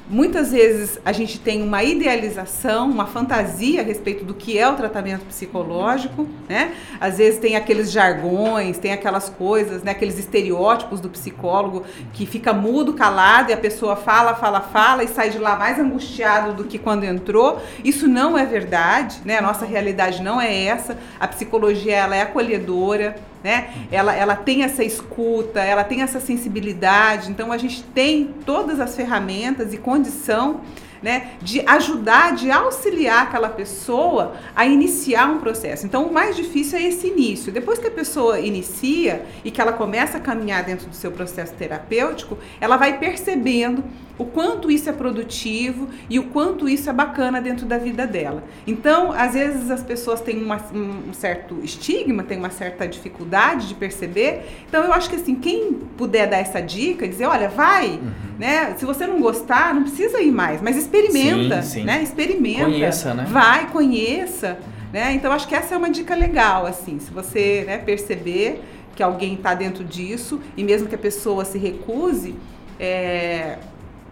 [0.07, 4.75] Muitas vezes a gente tem uma idealização, uma fantasia a respeito do que é o
[4.75, 6.75] tratamento psicológico, né?
[7.01, 9.91] Às vezes tem aqueles jargões, tem aquelas coisas, né?
[9.91, 11.83] aqueles estereótipos do psicólogo
[12.13, 15.79] que fica mudo, calado e a pessoa fala, fala, fala e sai de lá mais
[15.79, 17.59] angustiado do que quando entrou.
[17.83, 19.39] Isso não é verdade, né?
[19.39, 20.99] A nossa realidade não é essa.
[21.19, 23.15] A psicologia ela é acolhedora,
[23.45, 23.69] né?
[23.91, 27.29] Ela, ela tem essa escuta, ela tem essa sensibilidade.
[27.29, 30.61] Então a gente tem todas as ferramentas e condição
[30.99, 35.85] né, de ajudar, de auxiliar aquela pessoa a iniciar um processo.
[35.85, 37.51] Então, o mais difícil é esse início.
[37.51, 41.53] Depois que a pessoa inicia e que ela começa a caminhar dentro do seu processo
[41.53, 43.83] terapêutico, ela vai percebendo
[44.17, 48.43] o quanto isso é produtivo e o quanto isso é bacana dentro da vida dela.
[48.65, 53.75] Então, às vezes as pessoas têm uma, um certo estigma, têm uma certa dificuldade de
[53.75, 54.45] perceber.
[54.67, 58.11] Então, eu acho que assim, quem puder dar essa dica, dizer, olha, vai, uhum.
[58.39, 58.73] né?
[58.77, 61.83] Se você não gostar, não precisa ir mais, mas experimenta, sim, sim.
[61.83, 62.01] né?
[62.01, 62.65] Experimenta.
[62.65, 63.25] Conheça, né?
[63.29, 64.59] Vai, conheça,
[64.93, 65.13] né?
[65.13, 68.61] Então, acho que essa é uma dica legal, assim, se você né, perceber
[68.95, 72.35] que alguém está dentro disso e mesmo que a pessoa se recuse,
[72.79, 73.57] é,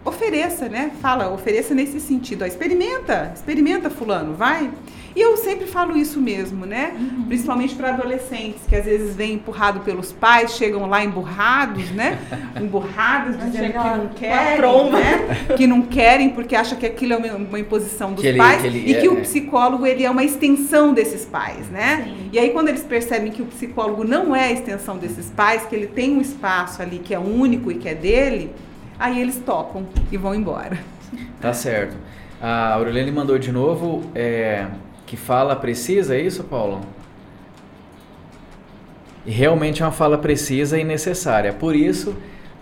[0.04, 0.90] ofereça, né?
[1.00, 2.42] Fala, ofereça nesse sentido.
[2.42, 4.70] Ó, experimenta, experimenta, fulano, vai.
[5.16, 6.92] E eu sempre falo isso mesmo, né?
[6.98, 7.24] Uhum.
[7.26, 12.18] Principalmente para adolescentes que às vezes vêm empurrado pelos pais, chegam lá emburrados, né?
[12.60, 15.46] Emburrados, dizendo que não querem, né?
[15.56, 18.90] Que não querem porque acham que aquilo é uma, imposição dos que pais ele, ele
[18.90, 22.02] e é, que o psicólogo ele é uma extensão desses pais, né?
[22.04, 22.30] Sim.
[22.32, 25.76] E aí quando eles percebem que o psicólogo não é a extensão desses pais, que
[25.76, 28.50] ele tem um espaço ali que é único e que é dele,
[28.98, 30.78] Aí eles topam e vão embora.
[31.40, 31.96] Tá certo.
[32.40, 34.66] A Aureliane mandou de novo é,
[35.06, 36.80] que fala precisa, é isso, Paulo?
[39.26, 41.52] Realmente é uma fala precisa e necessária.
[41.52, 42.14] Por isso,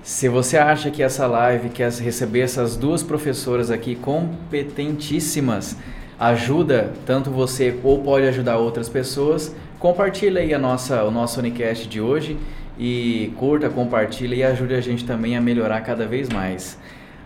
[0.02, 5.76] se você acha que essa live quer receber essas duas professoras aqui competentíssimas
[6.18, 11.88] ajuda tanto você ou pode ajudar outras pessoas, compartilha aí a nossa, o nosso Unicast
[11.88, 12.38] de hoje
[12.78, 16.78] e curta, compartilha e ajude a gente também a melhorar cada vez mais.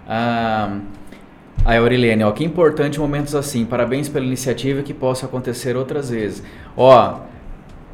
[0.08, 0.78] Ah,
[1.64, 3.64] a Aurilene, ó, que importante momentos assim.
[3.64, 6.42] Parabéns pela iniciativa que possa acontecer outras vezes.
[6.76, 7.20] Ó,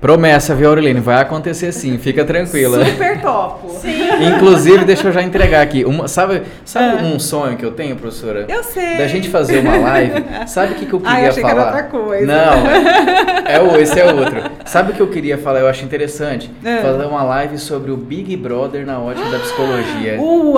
[0.02, 0.98] Promessa, viu, Aurelene?
[0.98, 2.84] Vai acontecer sim, fica tranquila.
[2.84, 3.68] Super topo.
[3.68, 4.02] Sim.
[4.34, 5.84] Inclusive, deixa eu já entregar aqui.
[5.84, 7.06] Uma, sabe sabe é.
[7.06, 8.46] um sonho que eu tenho, professora?
[8.48, 8.98] Eu sei.
[8.98, 10.24] Da gente fazer uma live.
[10.48, 11.54] Sabe o que, que eu queria ah, eu achei falar?
[11.54, 12.26] Que era outra coisa.
[12.26, 14.42] Não, é o, esse é outro.
[14.66, 15.60] Sabe o que eu queria falar?
[15.60, 16.50] Eu acho interessante.
[16.64, 16.78] É.
[16.78, 20.20] Fazer uma live sobre o Big Brother na ótica da psicologia.
[20.20, 20.52] Uau!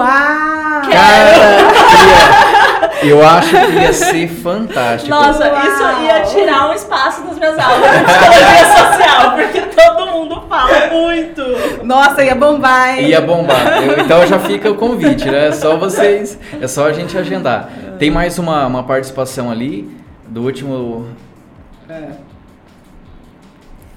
[0.90, 2.63] Cara,
[3.04, 5.10] Eu acho que ia ser fantástico.
[5.14, 5.62] Nossa, Uau.
[5.66, 10.86] isso ia tirar um espaço das minhas aulas de psicologia social, porque todo mundo fala
[10.92, 11.84] muito.
[11.84, 13.06] Nossa, ia bombar, hein?
[13.08, 13.82] Ia bombar.
[13.82, 15.48] Eu- então já fica o convite, né?
[15.48, 16.38] É só vocês.
[16.60, 17.68] É só a gente agendar.
[17.98, 19.88] Tem mais uma, uma participação ali
[20.26, 21.06] do último.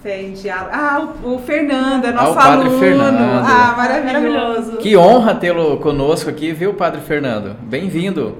[0.03, 0.69] Fé em diálogo.
[0.71, 2.79] Ah, o, Fernando, é Ah, nosso o Padre aluno.
[2.79, 3.17] Fernando.
[3.45, 4.13] Ah, maravilhoso.
[4.29, 4.77] Maravilhoso.
[4.77, 7.55] Que honra tê-lo conosco aqui, viu, Padre Fernando?
[7.61, 8.37] Bem-vindo.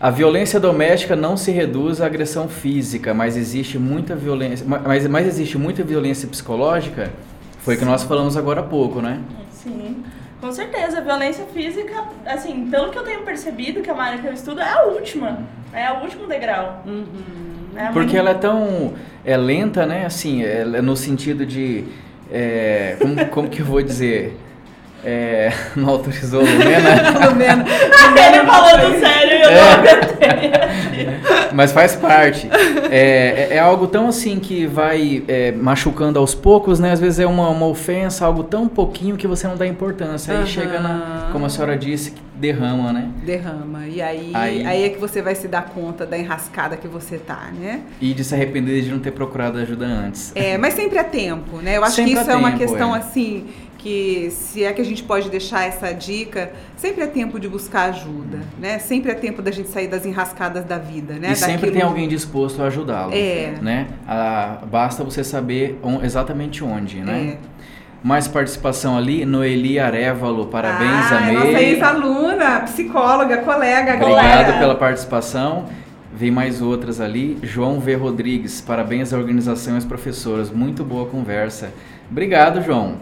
[0.00, 5.26] A violência doméstica não se reduz à agressão física, mas existe muita violência, mas, mas
[5.26, 7.10] existe muita violência psicológica.
[7.60, 9.20] Foi o que nós falamos agora há pouco, né?
[9.50, 10.04] Sim,
[10.40, 10.98] com certeza.
[10.98, 14.32] A violência física, assim, pelo que eu tenho percebido, que é uma área que eu
[14.32, 15.40] estudo, é a última.
[15.72, 16.84] É o último degrau.
[17.74, 18.94] É Porque muito- ela é tão
[19.24, 20.06] é lenta, né?
[20.06, 21.84] Assim, é, é no sentido de
[22.30, 24.36] é, como, como que eu vou dizer?
[25.04, 27.12] É, não autorizou, né?
[27.18, 27.64] Pelo menos.
[27.70, 29.54] Ele falando sério e eu É.
[29.54, 30.48] não aguentei.
[31.52, 32.48] Mas faz parte.
[32.90, 36.92] É, é- é algo tão assim que vai é, machucando aos poucos, né?
[36.92, 40.32] Às vezes é uma, uma ofensa, algo tão pouquinho que você não dá importância.
[40.32, 40.46] Aí Aham.
[40.46, 43.08] chega na, como a senhora disse, derrama, né?
[43.24, 43.86] Derrama.
[43.88, 44.84] E aí, Aí- aí...
[44.84, 47.80] é que você vai se dar conta da enrascada que você tá, né?
[48.00, 50.32] E de se arrepender de não ter procurado ajuda antes.
[50.34, 51.76] É, mas sempre é tempo, né?
[51.76, 52.98] Eu acho Sempre que isso há é uma tempo, questão é.
[52.98, 53.46] assim
[53.78, 57.90] que se é que a gente pode deixar essa dica, sempre é tempo de buscar
[57.90, 58.78] ajuda, né?
[58.80, 61.30] Sempre é tempo da gente sair das enrascadas da vida, né?
[61.30, 63.12] E sempre Daquilo- tem alguém disposto a ajudá-lo.
[63.14, 63.54] É.
[63.62, 63.86] Né?
[64.06, 67.36] Ah, basta você saber on- exatamente onde, né?
[67.44, 67.58] É.
[68.02, 71.34] Mais participação ali, Noeli Arevalo, parabéns, ah, amei.
[71.34, 75.66] Nossa ex-aluna, psicóloga, colega, Obrigado pela participação.
[76.14, 77.38] Vem mais outras ali.
[77.42, 77.94] João V.
[77.94, 80.50] Rodrigues, parabéns à organização e às professoras.
[80.50, 81.72] Muito boa conversa.
[82.10, 82.94] Obrigado, João.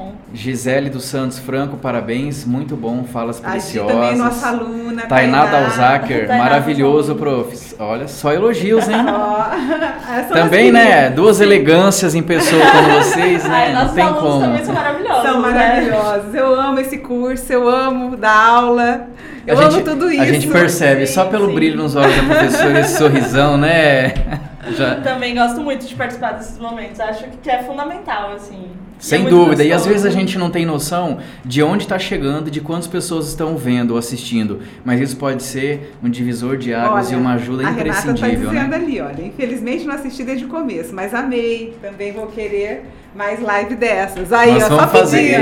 [0.00, 0.12] Bom.
[0.32, 2.46] Gisele dos Santos Franco, parabéns.
[2.46, 3.92] Muito bom, falas A preciosas.
[3.92, 5.02] também, nossa aluna.
[5.02, 7.44] Tainá Tainá maravilhoso, Dalzaker.
[7.44, 7.74] prof.
[7.78, 8.96] Olha, só elogios, hein?
[10.10, 11.10] Essas Também, né?
[11.10, 13.50] Duas elegâncias em pessoa como vocês, né?
[13.54, 14.40] Ai, Não nossos tem alunos como.
[14.40, 15.22] também são maravilhosos.
[15.22, 15.52] São né?
[15.52, 16.34] maravilhosos.
[16.34, 19.06] Eu amo esse curso, eu amo dar aula.
[19.46, 20.22] Eu a amo gente, tudo isso.
[20.22, 21.54] A gente percebe, só Sim, pelo sim.
[21.54, 24.14] brilho nos olhos da professora, esse sorrisão, né?
[24.76, 27.00] Já, Também gosto muito de participar desses momentos.
[27.00, 28.70] Acho que é fundamental, assim.
[29.00, 29.64] É sem muito dúvida.
[29.64, 32.86] E às vezes a gente não tem noção de onde está chegando e de quantas
[32.86, 34.60] pessoas estão vendo ou assistindo.
[34.84, 38.10] Mas isso pode ser um divisor de águas Olha, e uma ajuda a Renata tá
[38.10, 38.76] imprescindível, dizendo né?
[38.76, 41.74] ali, olha, infelizmente não assisti desde o começo, mas amei.
[41.80, 42.84] Também vou querer
[43.16, 44.30] mais live dessas.
[44.34, 45.36] Aí, Nós ó, só fazer.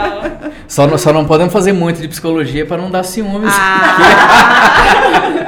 [0.68, 3.52] Só, não- só não podemos fazer muito de psicologia para não dar ciúmes.
[3.52, 3.96] Ah,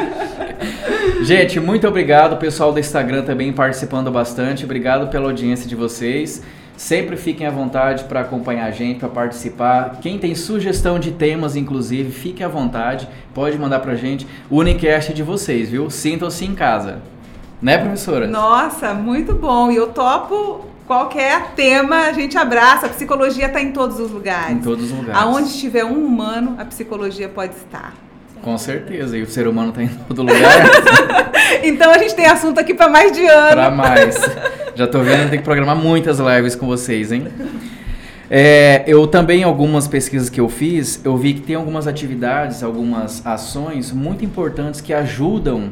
[1.22, 2.32] Gente, muito obrigado.
[2.32, 4.64] O pessoal do Instagram também participando bastante.
[4.64, 6.42] Obrigado pela audiência de vocês.
[6.76, 9.98] Sempre fiquem à vontade para acompanhar a gente, para participar.
[10.00, 13.08] Quem tem sugestão de temas, inclusive, fique à vontade.
[13.34, 14.26] Pode mandar pra gente.
[14.50, 15.90] O Unicast é de vocês, viu?
[15.90, 17.00] Sintam-se em casa.
[17.60, 18.26] Né, professora?
[18.26, 19.70] nossa, muito bom.
[19.70, 22.86] E eu topo qualquer tema, a gente abraça.
[22.86, 24.56] A psicologia está em todos os lugares.
[24.56, 25.22] Em todos os lugares.
[25.22, 27.94] Aonde estiver um humano, a psicologia pode estar.
[28.42, 29.16] Com certeza.
[29.16, 31.32] E o ser humano tá em todo lugar.
[31.62, 33.52] Então a gente tem assunto aqui para mais de ano.
[33.52, 34.18] Pra mais.
[34.74, 37.28] Já tô vendo, tem que programar muitas lives com vocês, hein?
[38.30, 43.24] É, eu também, algumas pesquisas que eu fiz, eu vi que tem algumas atividades, algumas
[43.26, 45.70] ações muito importantes que ajudam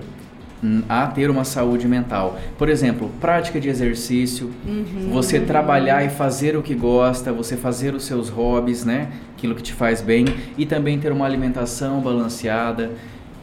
[0.88, 2.38] a ter uma saúde mental.
[2.58, 4.50] Por exemplo, prática de exercício,
[5.10, 9.08] você trabalhar e fazer o que gosta, você fazer os seus hobbies, né?
[9.36, 10.26] Aquilo que te faz bem
[10.58, 12.90] e também ter uma alimentação balanceada.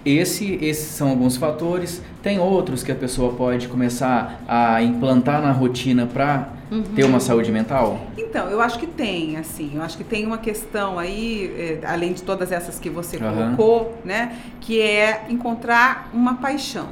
[0.08, 2.02] Esse, esses são alguns fatores.
[2.24, 6.48] Tem outros que a pessoa pode começar a implantar na rotina para
[6.96, 8.00] ter uma saúde mental?
[8.18, 12.14] Então, eu acho que tem, assim, eu acho que tem uma questão aí, eh, além
[12.14, 13.56] de todas essas que você Aham.
[13.56, 16.88] colocou, né, que é encontrar uma paixão.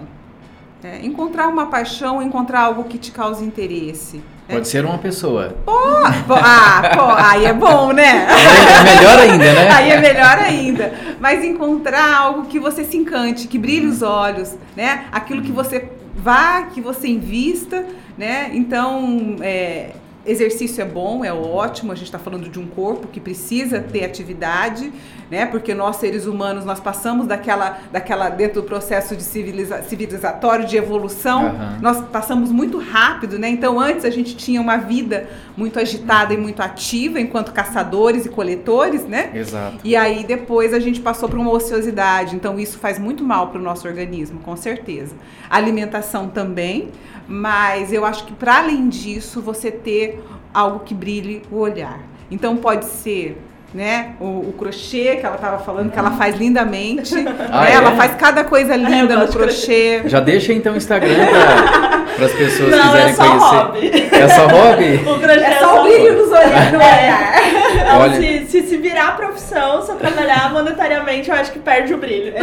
[0.86, 1.00] Né?
[1.02, 4.18] Encontrar uma paixão, encontrar algo que te cause interesse.
[4.18, 4.54] né?
[4.54, 5.56] Pode ser uma pessoa.
[5.66, 8.28] Pô, ah, pô, aí é bom, né?
[8.30, 9.72] É melhor ainda, né?
[9.72, 10.94] Aí é melhor ainda.
[11.20, 15.06] Mas encontrar algo que você se encante, que brilhe os olhos, né?
[15.12, 17.84] Aquilo que você vá, que você invista,
[18.16, 18.52] né?
[18.54, 19.90] Então, é,
[20.26, 21.92] exercício é bom, é ótimo.
[21.92, 24.92] A gente está falando de um corpo que precisa ter atividade,
[25.30, 25.46] né?
[25.46, 30.78] Porque nós seres humanos nós passamos daquela, daquela dentro do processo de civiliza, civilizatório de
[30.78, 31.78] evolução, Aham.
[31.82, 33.50] nós passamos muito rápido, né?
[33.50, 38.30] Então antes a gente tinha uma vida muito agitada e muito ativa enquanto caçadores e
[38.30, 39.32] coletores, né?
[39.34, 39.78] Exato.
[39.84, 43.60] E aí depois a gente passou para uma ociosidade, então isso faz muito mal para
[43.60, 45.16] o nosso organismo, com certeza.
[45.50, 46.90] A alimentação também,
[47.28, 50.24] mas eu acho que para além disso você ter
[50.54, 52.00] algo que brilhe o olhar.
[52.30, 53.38] Então pode ser
[53.76, 54.14] né?
[54.22, 57.14] O, o crochê que ela estava falando que ela faz lindamente.
[57.52, 57.72] Ah, né?
[57.72, 57.74] é?
[57.76, 60.02] Ela faz cada coisa linda no crochê.
[60.06, 61.28] Já deixa então o Instagram
[62.16, 63.56] para as pessoas Não, quiserem é só conhecer.
[63.56, 64.10] hobby.
[64.16, 64.96] É só hobby?
[65.06, 67.34] O crochê É só o brilho dos olhos no olhar.
[67.76, 68.22] Então, Olha.
[68.22, 72.34] se, se se virar profissão, se eu trabalhar monetariamente, eu acho que perde o brilho.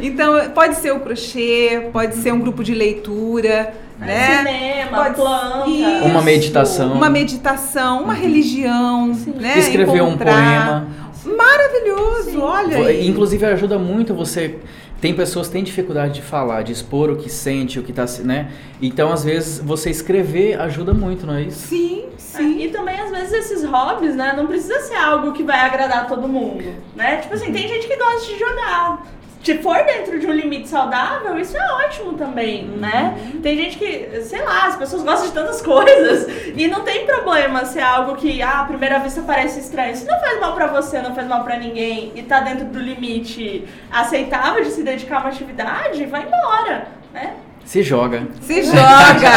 [0.00, 4.38] Então, pode ser o crochê, pode ser um grupo de leitura, né?
[4.38, 5.68] Cinema, Pode- planta.
[5.70, 6.04] Isso.
[6.04, 6.92] Uma meditação.
[6.92, 9.58] Uma meditação, uma religião, né?
[9.58, 10.32] Escrever um Encontrar.
[10.34, 10.88] poema.
[11.36, 13.06] Maravilhoso, olha aí.
[13.06, 14.58] Inclusive ajuda muito você.
[15.00, 18.06] Tem pessoas que têm dificuldade de falar, de expor o que sente, o que tá,
[18.20, 18.48] né?
[18.80, 21.66] Então, às vezes, você escrever ajuda muito, não é isso?
[21.68, 22.58] Sim, É, sim.
[22.62, 26.26] E também, às vezes, esses hobbies, né, não precisa ser algo que vai agradar todo
[26.26, 26.64] mundo,
[26.96, 27.18] né?
[27.18, 29.06] Tipo assim, tem gente que gosta de jogar.
[29.44, 33.14] Se for dentro de um limite saudável, isso é ótimo também, né?
[33.42, 36.26] Tem gente que, sei lá, as pessoas gostam de tantas coisas
[36.56, 39.94] e não tem problema ser algo que, ah, à primeira vista parece estranho.
[39.94, 42.78] Se não faz mal pra você, não faz mal pra ninguém e tá dentro do
[42.78, 47.34] limite aceitável de se dedicar a uma atividade, vai embora, né?
[47.66, 48.26] Se joga.
[48.40, 49.30] Se joga.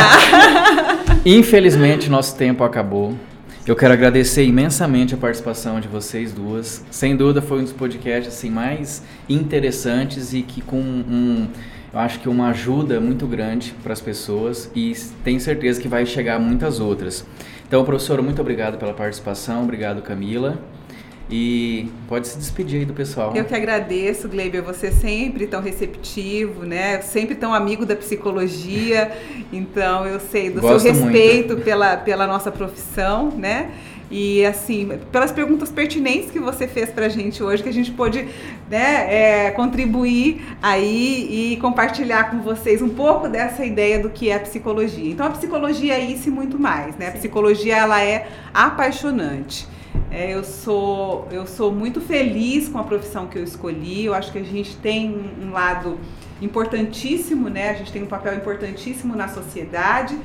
[1.26, 3.14] Infelizmente, nosso tempo acabou.
[3.68, 6.86] Eu quero agradecer imensamente a participação de vocês duas.
[6.90, 11.50] Sem dúvida, foi um dos podcasts assim, mais interessantes e que com um,
[11.92, 16.06] eu acho que uma ajuda muito grande para as pessoas e tenho certeza que vai
[16.06, 17.28] chegar a muitas outras.
[17.68, 19.66] Então, professora, muito obrigado pela participação.
[19.66, 20.58] Obrigado, Camila.
[21.30, 23.36] E pode se despedir aí do pessoal.
[23.36, 27.02] Eu que agradeço, Gleiber, você sempre tão receptivo, né?
[27.02, 29.12] Sempre tão amigo da psicologia.
[29.52, 31.12] Então, eu sei do Gosto seu muito.
[31.12, 33.72] respeito pela, pela nossa profissão, né?
[34.10, 38.26] E assim, pelas perguntas pertinentes que você fez pra gente hoje, que a gente pôde
[38.70, 44.36] né, é, contribuir aí e compartilhar com vocês um pouco dessa ideia do que é
[44.36, 45.12] a psicologia.
[45.12, 47.10] Então a psicologia é isso e muito mais, né?
[47.10, 49.68] A psicologia ela é apaixonante.
[50.12, 54.06] É, eu, sou, eu sou muito feliz com a profissão que eu escolhi.
[54.06, 56.00] Eu acho que a gente tem um, lado
[56.42, 57.72] importantíssimo, né?
[57.72, 60.18] A gente tem um papel importantíssimo na sociedade,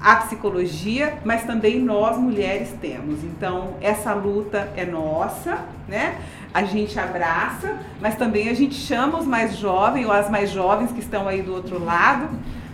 [0.00, 3.22] a psicologia, mas também nós mulheres temos.
[3.24, 5.58] Então, essa luta é nossa,
[5.88, 6.18] né?
[6.52, 10.92] A gente abraça, mas também a gente chama os mais jovens ou as mais jovens
[10.92, 12.28] que estão aí do outro lado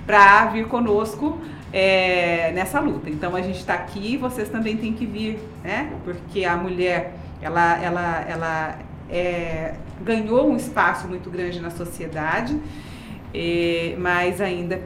[0.05, 1.39] para vir conosco
[1.73, 3.11] é, nessa luta.
[3.11, 5.93] Então a gente está aqui, vocês também têm que vir, né?
[6.05, 8.79] Porque a mulher, ela, ela, ela
[9.11, 12.59] é, ganhou um espaço muito grande na sociedade,
[13.35, 14.81] é, mas ainda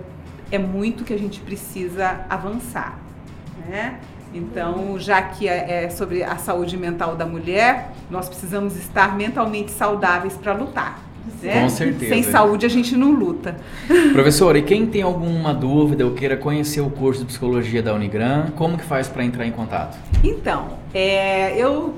[0.50, 2.98] é muito que a gente precisa avançar,
[3.68, 3.98] né?
[4.34, 9.70] Então, já que é é sobre a saúde mental da mulher, nós precisamos estar mentalmente
[9.70, 11.11] saudáveis para lutar.
[11.42, 11.62] Né?
[11.62, 12.14] Com certeza.
[12.14, 13.56] Sem saúde a gente não luta.
[14.12, 18.50] Professora, e quem tem alguma dúvida ou queira conhecer o curso de psicologia da Unigran,
[18.56, 19.96] como que faz para entrar em contato?
[20.22, 21.94] Então, é, eu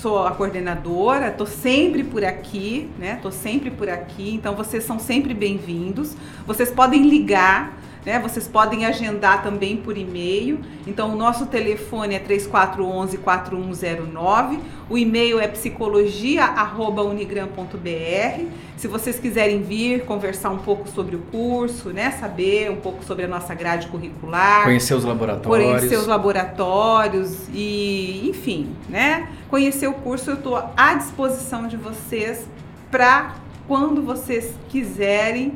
[0.00, 3.14] sou a coordenadora, estou sempre por aqui, né?
[3.14, 6.16] Estou sempre por aqui, então vocês são sempre bem-vindos.
[6.46, 7.76] Vocês podem ligar,
[8.08, 8.18] né?
[8.18, 10.60] Vocês podem agendar também por e-mail.
[10.86, 14.60] Então, o nosso telefone é 3411-4109.
[14.88, 18.44] O e-mail é psicologia.unigram.br.
[18.78, 22.12] Se vocês quiserem vir conversar um pouco sobre o curso, né?
[22.12, 25.68] Saber um pouco sobre a nossa grade curricular Conhecer os laboratórios.
[25.68, 29.28] conhecer os laboratórios e, enfim, né?
[29.50, 32.48] Conhecer o curso, eu estou à disposição de vocês
[32.90, 33.34] para
[33.66, 35.52] quando vocês quiserem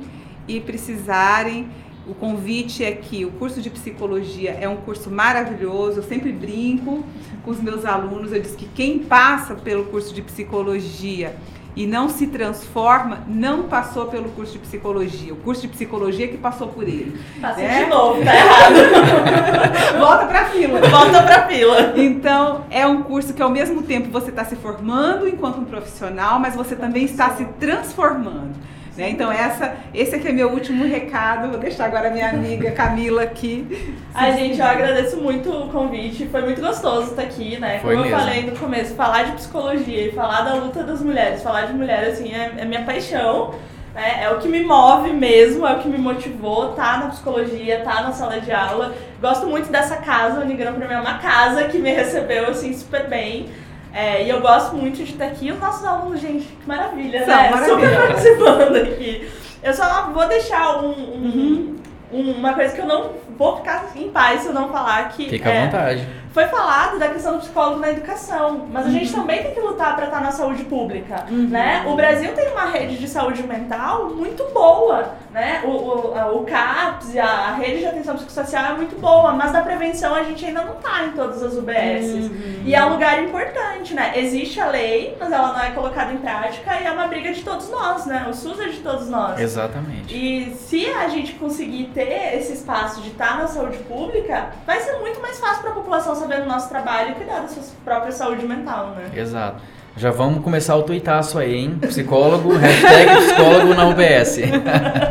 [0.46, 1.70] e precisarem.
[2.06, 6.00] O convite é que o curso de psicologia é um curso maravilhoso.
[6.00, 7.04] Eu sempre brinco
[7.44, 8.32] com os meus alunos.
[8.32, 11.36] Eu disse que quem passa pelo curso de psicologia
[11.74, 15.32] e não se transforma, não passou pelo curso de psicologia.
[15.32, 17.18] O curso de psicologia que passou por ele.
[17.40, 17.84] Passei né?
[17.84, 19.98] de novo, tá errado.
[19.98, 20.80] Volta pra fila.
[20.80, 21.94] Volta pra fila.
[21.96, 26.38] Então, é um curso que ao mesmo tempo você está se formando enquanto um profissional,
[26.38, 28.54] mas você também está se transformando.
[28.96, 29.08] Né?
[29.10, 31.48] Então, essa, esse aqui é meu último recado.
[31.48, 33.96] Vou deixar agora a minha amiga Camila aqui.
[34.14, 36.26] Ai, gente, eu agradeço muito o convite.
[36.28, 37.78] Foi muito gostoso estar aqui, né?
[37.80, 38.18] Foi Como eu mesmo.
[38.26, 42.04] falei no começo, falar de psicologia e falar da luta das mulheres, falar de mulher,
[42.08, 43.54] assim, é, é minha paixão.
[43.94, 44.24] né?
[44.24, 48.02] É o que me move mesmo, é o que me motivou, tá na psicologia, tá
[48.02, 48.94] na sala de aula.
[49.20, 52.72] Gosto muito dessa casa, o Unigram pra mim é uma casa que me recebeu, assim,
[52.74, 53.48] super bem.
[53.94, 55.50] É, e eu gosto muito de estar aqui.
[55.52, 57.50] Os nossos alunos, gente, que maravilha, São né?
[57.50, 57.84] maravilhosos.
[57.90, 59.30] Super participando aqui.
[59.62, 61.76] Eu só vou deixar um- um- Uhum.
[62.12, 65.28] um- uma coisa que eu não vou ficar em paz se eu não falar que
[65.28, 66.08] Fica à é, vontade.
[66.32, 69.94] Foi falado da questão do psicólogo na educação, mas a gente também tem que lutar
[69.94, 71.84] para estar na saúde pública, né?
[71.86, 75.62] O Brasil tem uma rede de saúde mental muito boa, né?
[75.64, 79.52] O, o, a- o CAPS e a rede de atenção psicossocial é muito boa, mas
[79.52, 82.30] da prevenção a gente ainda não tá em todas as UBSs.
[82.64, 84.12] E é um lugar importante, né?
[84.16, 87.42] Existe a lei, mas ela não é colocada em prática e é uma briga de
[87.42, 88.26] todos nós, né?
[88.28, 89.40] O SUS é de todos nós.
[89.40, 90.14] Exatamente.
[90.14, 94.98] E se a gente conseguir ter esse espaço de estar na saúde pública, vai ser
[94.98, 98.12] muito mais fácil para a população saber do nosso trabalho e cuidar da sua própria
[98.12, 99.10] saúde mental, né?
[99.14, 99.56] Exato.
[99.96, 101.78] Já vamos começar o tuitaço aí, hein?
[101.80, 104.38] Psicólogo, hashtag psicólogo na UBS.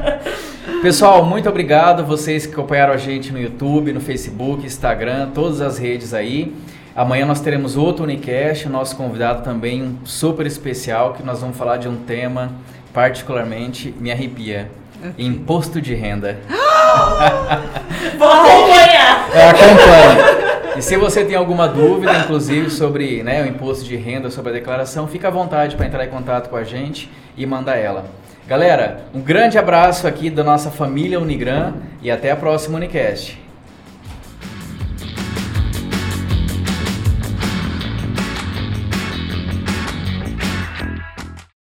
[0.82, 5.78] Pessoal, muito obrigado vocês que acompanharam a gente no YouTube, no Facebook, Instagram, todas as
[5.78, 6.56] redes aí.
[6.96, 11.78] Amanhã nós teremos outro Unicast, nosso convidado também um super especial, que nós vamos falar
[11.78, 12.52] de um tema
[12.92, 14.70] particularmente me arrepia.
[15.18, 16.40] Imposto de renda.
[18.18, 19.30] Vou acompanhar!
[19.34, 20.51] Eu acompanho.
[20.76, 24.54] E se você tem alguma dúvida, inclusive, sobre né, o imposto de renda, sobre a
[24.54, 28.06] declaração, fica à vontade para entrar em contato com a gente e mandar ela.
[28.48, 33.38] Galera, um grande abraço aqui da nossa família Unigran e até a próxima Unicast.